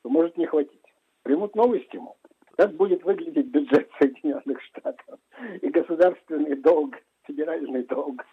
то 0.01 0.10
может 0.10 0.38
не 0.38 0.45
хватить. 0.45 0.79
Примут 1.23 1.55
новый 1.55 1.84
стимул. 1.86 2.15
Как 2.55 2.73
будет 2.73 3.03
выглядеть 3.03 3.47
бюджет 3.47 3.89
Соединенных 3.99 4.62
Штатов 4.62 5.19
и 5.62 5.67
государственный 5.67 6.55
долг, 6.55 6.95
федеральный 7.23 7.84
долг 7.84 8.23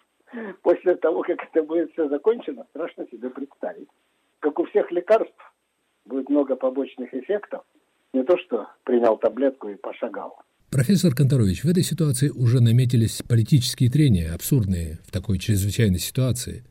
после 0.62 0.94
того, 0.94 1.22
как 1.22 1.42
это 1.42 1.62
будет 1.64 1.90
все 1.92 2.08
закончено, 2.08 2.66
страшно 2.70 3.06
себе 3.08 3.30
представить. 3.30 3.88
Как 4.38 4.58
у 4.60 4.64
всех 4.66 4.92
лекарств, 4.92 5.54
будет 6.04 6.28
много 6.28 6.54
побочных 6.54 7.12
эффектов. 7.14 7.64
Не 8.12 8.22
то, 8.22 8.38
что 8.38 8.68
принял 8.84 9.16
таблетку 9.16 9.68
и 9.68 9.74
пошагал. 9.74 10.38
Профессор 10.70 11.14
Конторович, 11.14 11.64
в 11.64 11.68
этой 11.70 11.82
ситуации 11.82 12.28
уже 12.28 12.60
наметились 12.60 13.22
политические 13.26 13.90
трения, 13.90 14.34
абсурдные 14.34 14.98
в 15.02 15.10
такой 15.10 15.38
чрезвычайной 15.38 15.98
ситуации. 15.98 16.62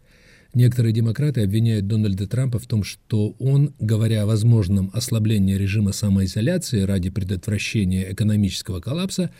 Некоторые 0.54 0.94
демократы 0.94 1.42
обвиняют 1.42 1.88
Дональда 1.88 2.30
Трампа 2.30 2.60
в 2.60 2.68
том, 2.68 2.84
что 2.84 3.34
он, 3.40 3.74
говоря 3.80 4.22
о 4.22 4.26
возможном 4.28 4.92
ослаблении 4.94 5.56
режима 5.56 5.94
самоизоляции 5.94 6.84
ради 6.84 7.10
предотвращения 7.10 8.14
экономического 8.14 8.82
коллапса, 8.82 9.32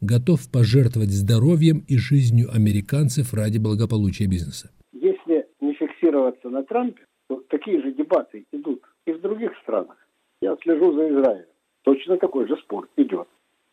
готов 0.00 0.48
пожертвовать 0.48 1.10
здоровьем 1.10 1.84
и 1.88 1.98
жизнью 1.98 2.50
американцев 2.54 3.34
ради 3.34 3.58
благополучия 3.58 4.26
бизнеса. 4.26 4.70
Если 4.92 5.44
не 5.60 5.74
фиксироваться 5.74 6.50
на 6.50 6.62
Трампе, 6.62 7.02
то 7.28 7.42
такие 7.50 7.82
же 7.82 7.92
дебаты 7.92 8.44
идут 8.52 8.80
и 9.08 9.12
в 9.12 9.20
других 9.20 9.50
странах. 9.64 9.96
Я 10.40 10.56
слежу 10.62 10.94
за 10.94 11.08
Израилем. 11.08 11.46
Точно 11.82 12.16
такой 12.16 12.46
же 12.46 12.56
спор 12.58 12.88
идет 12.96 13.26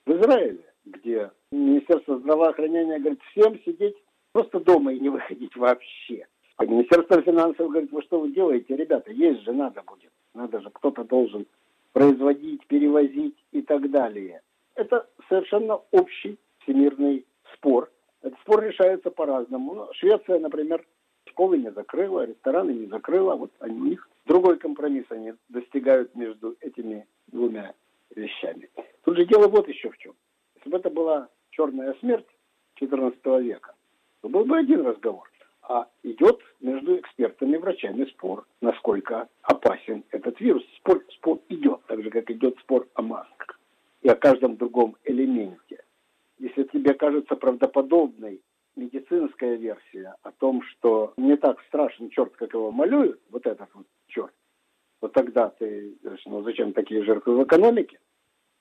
в 0.06 0.12
Израиле, 0.12 0.64
где 0.86 1.32
Министерство 1.52 2.18
здравоохранения 2.20 3.00
говорит 3.00 3.22
всем 3.32 3.60
сидеть 3.64 3.96
просто 4.32 4.60
дома 4.60 4.94
и 4.94 5.00
не 5.00 5.10
выходить 5.10 5.56
вообще. 5.56 6.28
Министерство 6.60 7.22
финансов 7.22 7.70
говорит, 7.70 7.92
вы 7.92 8.02
что 8.04 8.20
вы 8.20 8.32
делаете, 8.32 8.76
ребята, 8.76 9.12
есть 9.12 9.42
же 9.44 9.52
надо 9.52 9.82
будет. 9.82 10.12
Надо 10.34 10.62
же, 10.62 10.70
кто-то 10.70 11.04
должен 11.04 11.46
производить, 11.92 12.66
перевозить 12.68 13.36
и 13.52 13.62
так 13.62 13.90
далее. 13.90 14.42
Это 14.76 15.08
совершенно 15.28 15.82
общий 15.92 16.38
всемирный 16.60 17.26
спор. 17.54 17.92
Этот 18.22 18.40
спор 18.42 18.64
решается 18.64 19.10
по-разному. 19.10 19.74
Ну, 19.74 19.88
Швеция, 19.94 20.40
например, 20.40 20.86
школы 21.26 21.58
не 21.58 21.72
закрыла, 21.72 22.26
рестораны 22.26 22.72
не 22.72 22.86
закрыла. 22.88 23.36
Вот 23.36 23.52
они, 23.60 23.80
у 23.80 23.86
них 23.86 24.10
другой 24.26 24.58
компромисс 24.58 25.06
они 25.10 25.34
достигают 25.50 26.16
между 26.16 26.56
этими 26.62 27.08
двумя 27.28 27.74
вещами. 28.16 28.70
Тут 29.04 29.18
же 29.18 29.26
дело 29.26 29.48
вот 29.48 29.68
еще 29.68 29.90
в 29.90 29.98
чем. 29.98 30.14
Если 30.56 30.70
бы 30.70 30.78
это 30.78 30.90
была 30.90 31.30
черная 31.50 31.94
смерть 32.00 32.28
XIV 32.80 33.42
века, 33.42 33.74
то 34.22 34.30
был 34.30 34.46
бы 34.46 34.58
один 34.58 34.86
разговор. 34.86 35.30
А 35.64 35.88
идет 36.04 36.40
между 36.60 36.98
экспертами, 36.98 37.58
врачами 37.58 38.06
спор, 38.06 38.46
насколько 38.62 39.30
опасен 39.42 40.04
этот 40.12 40.40
вирус. 40.40 40.64
Спор, 40.78 41.04
спор 41.10 41.40
идет, 41.50 41.82
так 41.88 42.04
же, 42.04 42.10
как 42.10 42.30
идет 42.30 42.58
спор 42.60 42.88
о 42.96 43.02
масках 43.02 43.60
и 44.02 44.10
о 44.10 44.16
каждом 44.16 44.58
другом 44.58 44.98
элементе. 45.04 45.84
Если 46.40 46.64
тебе 46.64 46.94
кажется 46.96 47.36
правдоподобной 47.36 48.42
медицинская 48.76 49.56
версия 49.56 50.16
о 50.24 50.32
том, 50.32 50.64
что 50.64 51.14
не 51.18 51.38
так 51.38 51.62
страшен 51.68 52.10
черт, 52.10 52.36
как 52.36 52.54
его 52.54 52.72
малюют, 52.72 53.22
вот 53.30 53.46
этот 53.46 53.70
вот 53.74 53.86
черт, 54.08 54.34
то 55.00 55.08
тогда 55.08 55.50
ты 55.50 55.96
ну 56.26 56.42
зачем 56.44 56.74
такие 56.74 57.04
жертвы 57.04 57.38
в 57.38 57.44
экономике? 57.44 58.00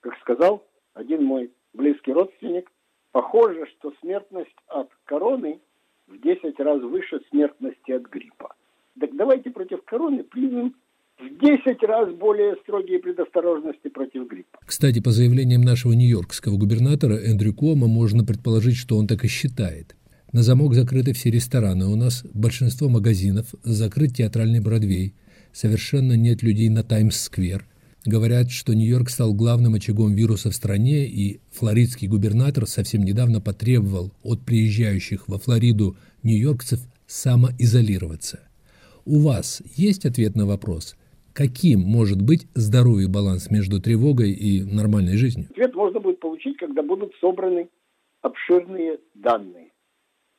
Как 0.01 0.19
сказал 0.21 0.67
один 0.95 1.25
мой 1.25 1.51
близкий 1.73 2.13
родственник, 2.13 2.71
похоже, 3.13 3.67
что 3.79 3.93
смертность 4.01 4.57
от 4.69 4.91
короны 5.05 5.61
в 6.07 6.21
10 6.21 6.59
раз 6.61 6.81
выше 6.83 7.21
смертности 7.31 7.93
от 7.93 8.03
гриппа. 8.11 8.55
Так 8.99 9.17
давайте 9.17 9.51
против 9.51 9.83
короны 9.85 10.25
примем 10.25 10.75
в 11.19 11.39
10 11.39 11.83
раз 11.83 12.13
более 12.15 12.57
строгие 12.63 12.99
предосторожности 12.99 13.89
против 13.89 14.27
гриппа. 14.27 14.59
Кстати, 14.65 15.01
по 15.01 15.11
заявлениям 15.11 15.61
нашего 15.61 15.93
нью-йоркского 15.93 16.57
губернатора 16.57 17.15
Эндрю 17.15 17.55
Кома 17.55 17.87
можно 17.87 18.25
предположить, 18.25 18.77
что 18.77 18.97
он 18.97 19.07
так 19.07 19.25
и 19.25 19.29
считает. 19.29 19.97
На 20.33 20.43
замок 20.43 20.75
закрыты 20.75 21.13
все 21.13 21.31
рестораны, 21.31 21.87
у 21.87 21.97
нас 21.97 22.25
большинство 22.33 22.89
магазинов, 22.89 23.47
закрыт 23.63 24.15
театральный 24.15 24.61
Бродвей, 24.61 25.15
совершенно 25.53 26.15
нет 26.15 26.43
людей 26.43 26.69
на 26.69 26.83
Таймс-сквер. 26.85 27.65
Говорят, 28.07 28.51
что 28.51 28.73
Нью-Йорк 28.73 29.11
стал 29.11 29.35
главным 29.35 29.75
очагом 29.75 30.15
вируса 30.15 30.51
в 30.51 30.55
стране, 30.55 31.05
и 31.05 31.41
флоридский 31.53 32.09
губернатор 32.09 32.67
совсем 32.67 33.03
недавно 33.03 33.43
потребовал 33.43 34.11
от 34.23 34.41
приезжающих 34.41 35.29
во 35.29 35.39
Флориду 35.39 35.97
нью-йоркцев 36.23 36.81
самоизолироваться. 37.07 38.49
У 39.05 39.21
вас 39.21 39.63
есть 39.77 40.07
ответ 40.07 40.35
на 40.35 40.47
вопрос, 40.47 40.97
каким 41.35 41.81
может 41.81 42.23
быть 42.23 42.47
здоровый 42.55 43.07
баланс 43.07 43.51
между 43.51 43.83
тревогой 43.83 44.33
и 44.33 44.63
нормальной 44.63 45.19
жизнью? 45.19 45.49
Ответ 45.51 45.75
можно 45.75 46.01
будет 46.01 46.21
получить, 46.21 46.57
когда 46.57 46.83
будут 46.83 47.13
собраны 47.21 47.69
обширные 48.23 48.99
данные. 49.15 49.73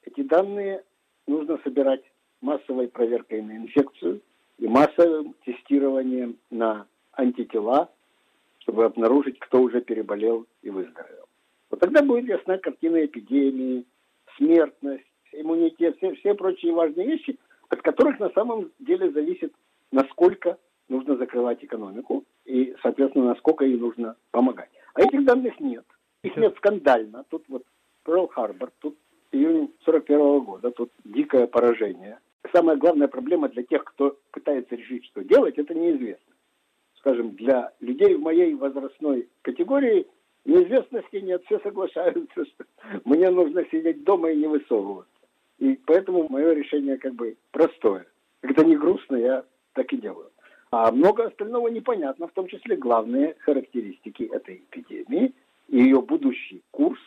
Эти 0.04 0.28
данные 0.28 0.82
нужно 1.28 1.60
собирать 1.64 2.02
массовой 2.42 2.88
проверкой 2.88 3.44
на 3.44 3.58
инфекцию 3.58 4.22
и 4.58 4.68
массовым 4.68 5.36
тестированием 5.46 6.38
на 6.50 6.88
антитела, 7.14 7.90
чтобы 8.60 8.86
обнаружить, 8.86 9.40
кто 9.40 9.62
уже 9.62 9.82
переболел 9.82 10.46
и 10.62 10.70
выздоровел. 10.70 11.26
Вот 11.70 11.80
тогда 11.80 12.04
будет 12.04 12.28
ясна 12.28 12.58
картина 12.58 13.06
эпидемии, 13.06 13.86
смертность, 14.38 15.06
иммунитет, 15.32 15.98
все, 15.98 16.14
все 16.16 16.34
прочие 16.34 16.74
важные 16.74 17.08
вещи, 17.08 17.38
от 17.70 17.82
которых 17.82 18.20
на 18.20 18.30
самом 18.32 18.72
деле 18.80 19.12
зависит, 19.12 19.54
насколько 19.92 20.58
нужно 20.90 21.16
закрывать 21.16 21.64
экономику 21.64 22.26
и, 22.46 22.76
соответственно, 22.82 23.28
насколько 23.28 23.66
ей 23.66 23.78
нужно 23.78 24.16
помогать. 24.32 24.70
А 24.94 25.02
этих 25.02 25.24
данных 25.24 25.60
нет. 25.60 25.86
Их 26.24 26.36
нет 26.36 26.56
скандально. 26.58 27.24
Тут 27.30 27.46
вот 27.48 27.64
Перл-Харбор, 28.06 28.72
тут 28.80 28.98
июнь 29.32 29.74
41 29.86 30.20
-го 30.20 30.42
года, 30.42 30.72
тут 30.72 30.92
дикое 31.06 31.48
поражение. 31.48 32.20
Самая 32.54 32.76
главная 32.76 33.08
проблема 33.08 33.48
для 33.48 33.64
тех, 33.64 33.84
кто 33.86 34.18
пытается 34.32 34.76
решить, 34.76 35.06
что 35.06 35.24
делать, 35.24 35.58
это 35.58 35.74
неизвестно 35.74 36.31
скажем, 37.02 37.32
для 37.32 37.72
людей 37.80 38.16
в 38.16 38.22
моей 38.22 38.54
возрастной 38.54 39.28
категории 39.42 40.08
неизвестности 40.46 41.18
нет, 41.18 41.44
все 41.46 41.60
соглашаются, 41.60 42.46
что 42.46 42.66
мне 43.06 43.30
нужно 43.30 43.66
сидеть 43.72 44.04
дома 44.04 44.32
и 44.32 44.38
не 44.38 44.48
высовываться. 44.48 45.12
И 45.60 45.80
поэтому 45.86 46.28
мое 46.30 46.54
решение 46.54 46.98
как 46.98 47.14
бы 47.14 47.36
простое. 47.52 48.06
Когда 48.42 48.64
не 48.64 48.76
грустно, 48.76 49.16
я 49.16 49.44
так 49.74 49.92
и 49.94 49.98
делаю. 49.98 50.32
А 50.72 50.92
много 50.92 51.26
остального 51.26 51.68
непонятно, 51.68 52.28
в 52.28 52.32
том 52.32 52.48
числе 52.48 52.78
главные 52.78 53.36
характеристики 53.40 54.24
этой 54.24 54.64
эпидемии 54.72 55.34
и 55.68 55.78
ее 55.78 56.02
будущий 56.02 56.64
курс. 56.72 57.00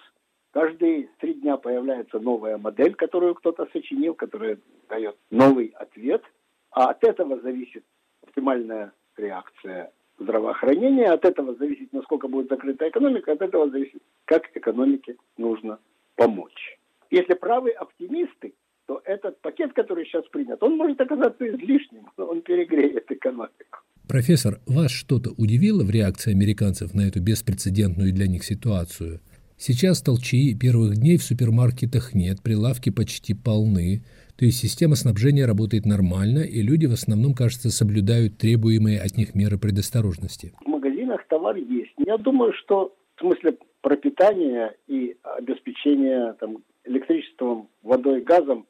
Каждые 0.52 1.08
три 1.18 1.34
дня 1.34 1.56
появляется 1.56 2.20
новая 2.20 2.58
модель, 2.58 2.94
которую 2.94 3.34
кто-то 3.34 3.66
сочинил, 3.72 4.14
которая 4.14 4.58
дает 4.88 5.16
новый 5.30 5.74
ответ. 5.76 6.22
А 6.70 6.90
от 6.90 7.02
этого 7.02 7.40
зависит 7.40 7.84
оптимальная 8.22 8.92
реакция 9.16 9.90
здравоохранения. 10.18 11.12
От 11.12 11.24
этого 11.24 11.54
зависит, 11.54 11.92
насколько 11.92 12.28
будет 12.28 12.48
закрыта 12.48 12.88
экономика, 12.88 13.32
от 13.32 13.42
этого 13.42 13.70
зависит, 13.70 14.02
как 14.24 14.44
экономике 14.54 15.16
нужно 15.36 15.78
помочь. 16.16 16.78
Если 17.10 17.34
правы 17.34 17.70
оптимисты, 17.70 18.54
то 18.86 19.00
этот 19.04 19.40
пакет, 19.40 19.72
который 19.72 20.04
сейчас 20.04 20.24
принят, 20.28 20.62
он 20.62 20.76
может 20.76 21.00
оказаться 21.00 21.48
излишним, 21.48 22.10
он 22.16 22.42
перегреет 22.42 23.10
экономику. 23.10 23.78
Профессор, 24.08 24.60
вас 24.66 24.90
что-то 24.90 25.30
удивило 25.38 25.82
в 25.82 25.90
реакции 25.90 26.32
американцев 26.32 26.92
на 26.92 27.08
эту 27.08 27.22
беспрецедентную 27.22 28.12
для 28.12 28.26
них 28.26 28.44
ситуацию? 28.44 29.20
Сейчас 29.56 30.02
толчей 30.02 30.54
первых 30.54 30.96
дней 30.96 31.16
в 31.16 31.22
супермаркетах 31.22 32.12
нет, 32.12 32.42
прилавки 32.42 32.90
почти 32.90 33.32
полны, 33.32 34.04
то 34.36 34.44
есть 34.44 34.58
система 34.58 34.96
снабжения 34.96 35.46
работает 35.46 35.86
нормально, 35.86 36.40
и 36.40 36.60
люди 36.62 36.86
в 36.86 36.92
основном, 36.92 37.34
кажется, 37.34 37.70
соблюдают 37.70 38.38
требуемые 38.38 39.00
от 39.00 39.16
них 39.16 39.34
меры 39.34 39.58
предосторожности. 39.58 40.52
В 40.64 40.68
магазинах 40.68 41.26
товар 41.28 41.56
есть. 41.56 41.92
Я 41.98 42.16
думаю, 42.18 42.52
что 42.52 42.96
в 43.16 43.20
смысле 43.20 43.58
пропитания 43.80 44.74
и 44.88 45.16
обеспечения 45.22 46.32
там, 46.40 46.58
электричеством, 46.84 47.68
водой, 47.82 48.22
газом, 48.22 48.66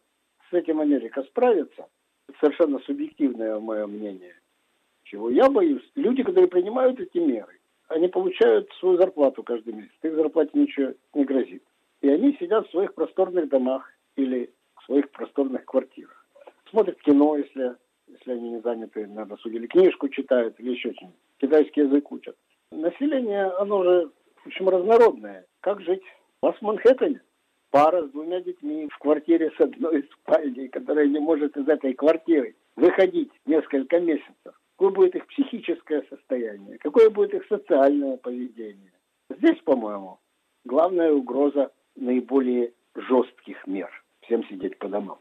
с 0.50 0.54
этим 0.54 0.80
Америка 0.80 1.22
справится. 1.22 1.86
Это 2.28 2.38
совершенно 2.40 2.78
субъективное 2.80 3.58
мое 3.58 3.86
мнение. 3.86 4.34
Чего 5.04 5.30
я 5.30 5.48
боюсь? 5.48 5.84
Люди, 5.94 6.22
которые 6.22 6.48
принимают 6.48 6.98
эти 7.00 7.18
меры, 7.18 7.58
они 7.88 8.08
получают 8.08 8.68
свою 8.80 8.98
зарплату 8.98 9.42
каждый 9.42 9.74
месяц. 9.74 9.92
Их 10.02 10.14
зарплате 10.14 10.50
ничего 10.54 10.92
не 11.14 11.24
грозит. 11.24 11.62
И 12.00 12.08
они 12.08 12.36
сидят 12.38 12.66
в 12.66 12.70
своих 12.70 12.94
просторных 12.94 13.48
домах 13.48 13.88
или 14.16 14.50
своих 14.84 15.10
просторных 15.10 15.64
квартирах. 15.64 16.26
Смотрят 16.70 17.00
кино, 17.02 17.36
если, 17.36 17.76
если 18.08 18.32
они 18.32 18.50
не 18.50 18.60
заняты 18.60 19.06
на 19.06 19.24
досуге, 19.26 19.58
или 19.58 19.66
книжку 19.66 20.08
читают, 20.08 20.58
или 20.58 20.72
еще 20.72 20.92
что-нибудь. 20.92 21.18
Китайский 21.38 21.80
язык 21.82 22.10
учат. 22.10 22.36
Население, 22.70 23.46
оно 23.58 23.82
же, 23.82 24.10
в 24.42 24.46
общем, 24.46 24.68
разнородное. 24.68 25.46
Как 25.60 25.80
жить? 25.80 26.02
У 26.42 26.46
вас 26.46 26.56
в 26.56 26.62
Манхэттене 26.62 27.20
пара 27.74 28.06
с 28.06 28.10
двумя 28.10 28.40
детьми 28.40 28.88
в 28.88 28.98
квартире 28.98 29.50
с 29.56 29.60
одной 29.60 30.08
спальней, 30.12 30.68
которая 30.68 31.08
не 31.08 31.18
может 31.18 31.56
из 31.56 31.66
этой 31.66 31.92
квартиры 31.94 32.54
выходить 32.76 33.32
несколько 33.46 33.98
месяцев. 33.98 34.54
Какое 34.76 34.90
будет 34.90 35.16
их 35.16 35.26
психическое 35.26 36.04
состояние? 36.08 36.78
Какое 36.78 37.10
будет 37.10 37.34
их 37.34 37.44
социальное 37.48 38.16
поведение? 38.16 38.92
Здесь, 39.28 39.60
по-моему, 39.64 40.20
главная 40.64 41.12
угроза 41.12 41.72
наиболее 41.96 42.72
жестких 42.94 43.66
мер 43.66 43.90
всем 44.24 44.44
сидеть 44.44 44.78
по 44.78 44.88
домам. 44.88 45.18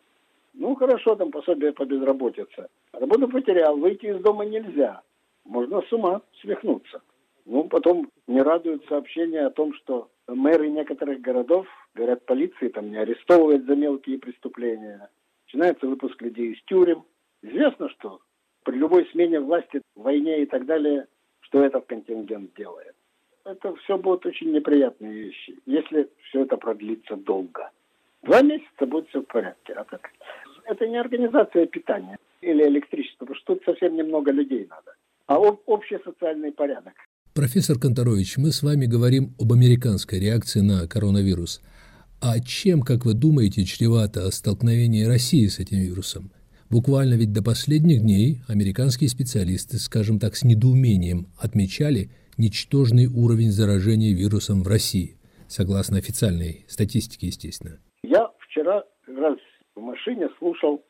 Ну, 0.54 0.76
хорошо, 0.76 1.16
там 1.16 1.32
пособие 1.32 1.74
по 1.74 1.86
безработице. 1.86 2.68
Работу 2.92 3.28
потерял, 3.28 3.76
выйти 3.78 4.06
из 4.06 4.22
дома 4.22 4.46
нельзя. 4.46 5.02
Можно 5.46 5.82
с 5.82 5.92
ума 5.92 6.22
свихнуться. 6.42 7.02
Ну, 7.46 7.66
потом 7.66 8.10
не 8.28 8.42
радуют 8.42 8.86
сообщения 8.88 9.46
о 9.46 9.52
том, 9.52 9.74
что 9.74 10.10
мэры 10.28 10.70
некоторых 10.70 11.22
городов, 11.22 11.68
говорят, 11.96 12.26
полиции 12.26 12.70
там 12.70 12.92
не 12.92 12.98
арестовывают 12.98 13.66
за 13.66 13.76
мелкие 13.76 14.20
преступления. 14.20 15.10
Начинается 15.46 15.88
выпуск 15.88 16.22
людей 16.22 16.54
из 16.54 16.64
тюрем. 16.64 17.04
Известно, 17.42 17.90
что 17.90 18.22
при 18.64 18.78
любой 18.78 19.06
смене 19.12 19.40
власти, 19.40 19.82
войне 19.96 20.44
и 20.44 20.46
так 20.46 20.66
далее, 20.66 21.08
что 21.42 21.64
этот 21.64 21.86
контингент 21.88 22.54
делает. 22.56 22.96
Это 23.44 23.76
все 23.76 23.98
будут 23.98 24.26
очень 24.26 24.54
неприятные 24.54 25.14
вещи, 25.14 25.60
если 25.66 26.10
все 26.24 26.44
это 26.44 26.56
продлится 26.56 27.18
долго. 27.18 27.72
Два 28.24 28.42
месяца 28.42 28.86
будет 28.86 29.08
все 29.10 29.22
в 29.22 29.28
порядке. 29.28 29.74
А 29.74 29.84
так? 29.84 30.10
Это 30.66 30.88
не 30.88 30.98
организация 30.98 31.66
питания 31.68 32.18
или 32.42 32.64
электричества, 32.68 33.26
потому 33.26 33.36
что 33.36 33.56
тут 33.56 33.64
совсем 33.66 33.96
немного 33.96 34.32
людей 34.32 34.66
надо, 34.70 34.96
а 35.28 35.40
общий 35.40 35.98
социальный 36.04 36.52
порядок. 36.52 36.94
Профессор 37.34 37.80
Конторович, 37.80 38.38
мы 38.38 38.52
с 38.52 38.64
вами 38.64 38.86
говорим 38.86 39.34
об 39.40 39.52
американской 39.52 40.20
реакции 40.20 40.62
на 40.62 40.88
коронавирус. 40.88 41.62
А 42.22 42.40
чем, 42.40 42.82
как 42.82 43.06
вы 43.06 43.14
думаете, 43.14 43.66
чревато 43.66 44.30
столкновение 44.32 45.08
России 45.08 45.48
с 45.48 45.60
этим 45.60 45.80
вирусом? 45.80 46.32
Буквально 46.70 47.16
ведь 47.16 47.34
до 47.34 47.44
последних 47.44 48.02
дней 48.02 48.42
американские 48.48 49.10
специалисты, 49.10 49.78
скажем 49.80 50.20
так, 50.20 50.36
с 50.36 50.44
недоумением 50.44 51.28
отмечали 51.38 52.10
ничтожный 52.38 53.08
уровень 53.08 53.52
заражения 53.52 54.14
вирусом 54.14 54.64
в 54.64 54.68
России, 54.68 55.18
согласно 55.48 55.98
официальной 55.98 56.66
статистике, 56.68 57.28
естественно. 57.28 57.80
Вчера 58.64 58.86
раз 59.08 59.38
в 59.76 59.82
машине 59.82 60.30
слушал 60.40 60.82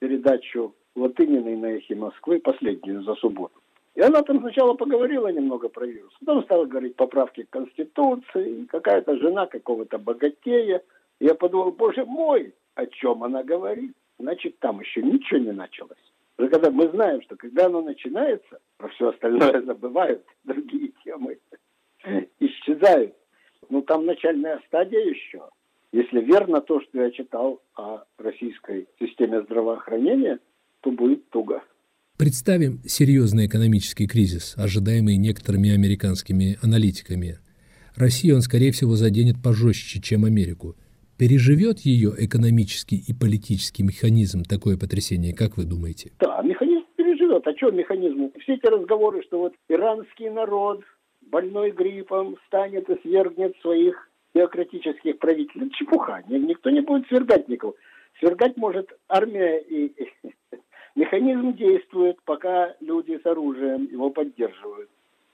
передачу 0.00 0.74
Латыниной 0.96 1.54
на 1.54 1.66
эхе 1.76 1.94
Москвы, 1.94 2.40
последнюю 2.40 3.04
за 3.04 3.14
субботу. 3.14 3.54
И 3.94 4.00
она 4.00 4.22
там 4.22 4.40
сначала 4.40 4.74
поговорила 4.74 5.28
немного 5.28 5.68
про 5.68 5.86
вирус, 5.86 6.12
потом 6.18 6.42
стала 6.42 6.64
говорить 6.64 6.96
поправки 6.96 7.44
к 7.44 7.50
Конституции, 7.50 8.64
какая-то 8.64 9.16
жена 9.18 9.46
какого-то 9.46 9.98
богатея. 9.98 10.82
Я 11.20 11.36
подумал, 11.36 11.70
боже 11.70 12.04
мой, 12.04 12.52
о 12.74 12.86
чем 12.86 13.22
она 13.22 13.44
говорит? 13.44 13.92
Значит, 14.18 14.58
там 14.58 14.80
еще 14.80 15.00
ничего 15.00 15.38
не 15.38 15.52
началось. 15.52 16.12
Когда 16.36 16.72
мы 16.72 16.88
знаем, 16.88 17.22
что 17.22 17.36
когда 17.36 17.66
оно 17.66 17.80
начинается, 17.80 18.58
про 18.76 18.88
все 18.88 19.10
остальное 19.10 19.62
забывают, 19.66 20.24
другие 20.42 20.90
темы 21.04 21.38
исчезают. 22.40 23.14
Ну, 23.68 23.82
там 23.82 24.04
начальная 24.04 24.60
стадия 24.66 25.04
еще. 25.04 25.48
Если 25.92 26.20
верно 26.20 26.60
то, 26.60 26.80
что 26.80 27.02
я 27.02 27.10
читал 27.10 27.60
о 27.76 28.04
российской 28.18 28.86
системе 29.00 29.42
здравоохранения, 29.42 30.38
то 30.82 30.92
будет 30.92 31.28
туго. 31.30 31.62
Представим 32.16 32.78
серьезный 32.84 33.46
экономический 33.46 34.06
кризис, 34.06 34.54
ожидаемый 34.56 35.16
некоторыми 35.16 35.70
американскими 35.74 36.58
аналитиками. 36.62 37.38
Россию 37.96 38.36
он, 38.36 38.42
скорее 38.42 38.70
всего, 38.70 38.92
заденет 38.92 39.36
пожестче, 39.42 40.00
чем 40.00 40.24
Америку. 40.24 40.76
Переживет 41.18 41.80
ее 41.80 42.12
экономический 42.16 42.96
и 42.96 43.12
политический 43.12 43.82
механизм 43.82 44.42
такое 44.44 44.78
потрясение, 44.78 45.34
как 45.34 45.56
вы 45.56 45.64
думаете? 45.64 46.12
Да, 46.20 46.40
механизм 46.42 46.84
переживет. 46.96 47.46
А 47.46 47.56
что 47.56 47.70
механизм? 47.72 48.30
Все 48.42 48.54
эти 48.54 48.66
разговоры, 48.66 49.22
что 49.24 49.40
вот 49.40 49.54
иранский 49.68 50.30
народ 50.30 50.82
больной 51.30 51.72
гриппом 51.72 52.36
станет 52.46 52.88
и 52.88 53.00
свергнет 53.02 53.54
своих 53.60 54.09
теократических 54.34 55.18
правителей. 55.18 55.70
Чепуха. 55.70 56.22
Никто 56.28 56.70
не 56.70 56.80
будет 56.80 57.06
свергать 57.08 57.48
никого. 57.48 57.74
Свергать 58.18 58.56
может 58.56 58.90
армия 59.08 59.58
и 59.58 59.92
механизм 60.94 61.54
действует, 61.54 62.16
пока 62.24 62.74
люди 62.80 63.18
с 63.22 63.26
оружием 63.26 63.88
его 63.90 64.10
поддерживают. 64.10 64.88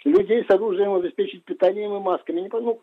Людей 0.05 0.45
с 0.49 0.51
оружием 0.51 0.95
обеспечить 0.95 1.45
питанием 1.45 1.97
и 1.97 1.99
масками. 1.99 2.41
Не, 2.41 2.49
ну, 2.53 2.81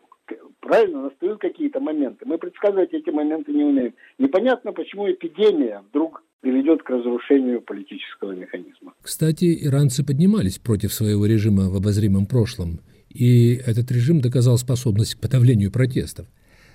правильно, 0.60 1.04
настают 1.04 1.40
какие-то 1.40 1.80
моменты. 1.80 2.26
Мы 2.26 2.36
предсказывать 2.36 2.92
эти 2.92 3.08
моменты 3.08 3.52
не 3.52 3.64
умеем. 3.64 3.94
Непонятно, 4.18 4.72
почему 4.72 5.10
эпидемия 5.10 5.82
вдруг 5.88 6.22
приведет 6.40 6.82
к 6.82 6.90
разрушению 6.90 7.62
политического 7.62 8.32
механизма. 8.32 8.92
Кстати, 9.00 9.66
иранцы 9.66 10.04
поднимались 10.04 10.58
против 10.58 10.92
своего 10.92 11.24
режима 11.24 11.70
в 11.70 11.76
обозримом 11.76 12.26
прошлом– 12.26 12.80
и 13.14 13.54
этот 13.56 13.90
режим 13.92 14.20
доказал 14.20 14.58
способность 14.58 15.14
к 15.14 15.20
подавлению 15.20 15.70
протестов. 15.70 16.26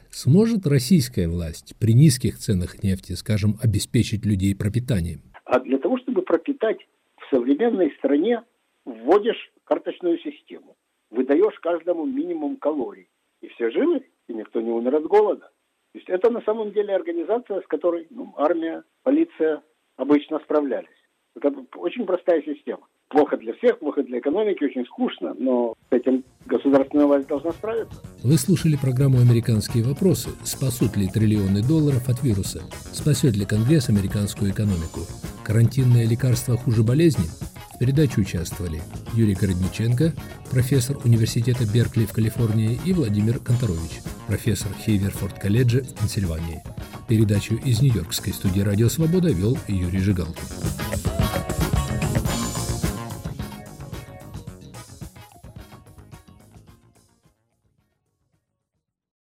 Сможет 0.09 0.65
российская 0.65 1.27
власть 1.27 1.75
при 1.79 1.93
низких 1.93 2.37
ценах 2.37 2.81
нефти, 2.81 3.13
скажем, 3.13 3.57
обеспечить 3.61 4.25
людей 4.25 4.55
пропитанием? 4.55 5.21
А 5.45 5.59
для 5.59 5.77
того, 5.77 5.97
чтобы 5.99 6.23
пропитать 6.23 6.79
в 7.17 7.29
современной 7.29 7.91
стране, 7.97 8.41
вводишь 8.85 9.51
карточную 9.65 10.17
систему. 10.19 10.75
Выдаешь 11.11 11.59
каждому 11.59 12.05
минимум 12.05 12.57
калорий. 12.57 13.09
И 13.41 13.47
все 13.49 13.69
живы, 13.69 14.05
и 14.27 14.33
никто 14.33 14.61
не 14.61 14.71
умер 14.71 14.95
от 14.95 15.03
голода. 15.03 15.51
То 15.91 15.99
есть 15.99 16.09
это 16.09 16.31
на 16.31 16.41
самом 16.41 16.71
деле 16.71 16.95
организация, 16.95 17.61
с 17.61 17.67
которой 17.67 18.07
ну, 18.09 18.33
армия, 18.37 18.83
полиция 19.03 19.61
обычно 19.97 20.39
справлялись. 20.39 20.87
Это 21.35 21.53
очень 21.75 22.05
простая 22.05 22.41
система 22.41 22.87
плохо 23.09 23.37
для 23.37 23.53
всех, 23.55 23.79
плохо 23.79 24.03
для 24.03 24.19
экономики, 24.19 24.63
очень 24.63 24.85
скучно, 24.85 25.35
но 25.37 25.73
с 25.89 25.95
этим 25.95 26.23
государственная 26.45 27.05
власть 27.05 27.27
должна 27.27 27.51
справиться. 27.51 28.01
Вы 28.23 28.37
слушали 28.37 28.75
программу 28.75 29.19
«Американские 29.19 29.83
вопросы». 29.83 30.29
Спасут 30.43 30.95
ли 30.97 31.07
триллионы 31.07 31.63
долларов 31.63 32.09
от 32.09 32.21
вируса? 32.23 32.61
Спасет 32.91 33.35
ли 33.35 33.45
Конгресс 33.45 33.89
американскую 33.89 34.51
экономику? 34.51 35.01
Карантинное 35.43 36.05
лекарство 36.05 36.57
хуже 36.57 36.83
болезни? 36.83 37.25
В 37.73 37.79
передаче 37.79 38.21
участвовали 38.21 38.81
Юрий 39.13 39.35
Городниченко, 39.35 40.13
профессор 40.51 40.97
университета 41.05 41.65
Беркли 41.65 42.05
в 42.05 42.11
Калифорнии, 42.11 42.79
и 42.85 42.93
Владимир 42.93 43.39
Конторович, 43.39 44.01
профессор 44.27 44.71
Хейверфорд 44.85 45.39
колледжа 45.39 45.81
в 45.81 45.93
Пенсильвании. 45.93 46.61
Передачу 47.07 47.55
из 47.55 47.81
Нью-Йоркской 47.81 48.33
студии 48.33 48.61
«Радио 48.61 48.89
Свобода» 48.89 49.29
вел 49.29 49.57
Юрий 49.67 49.99
Жигалкин. 49.99 50.43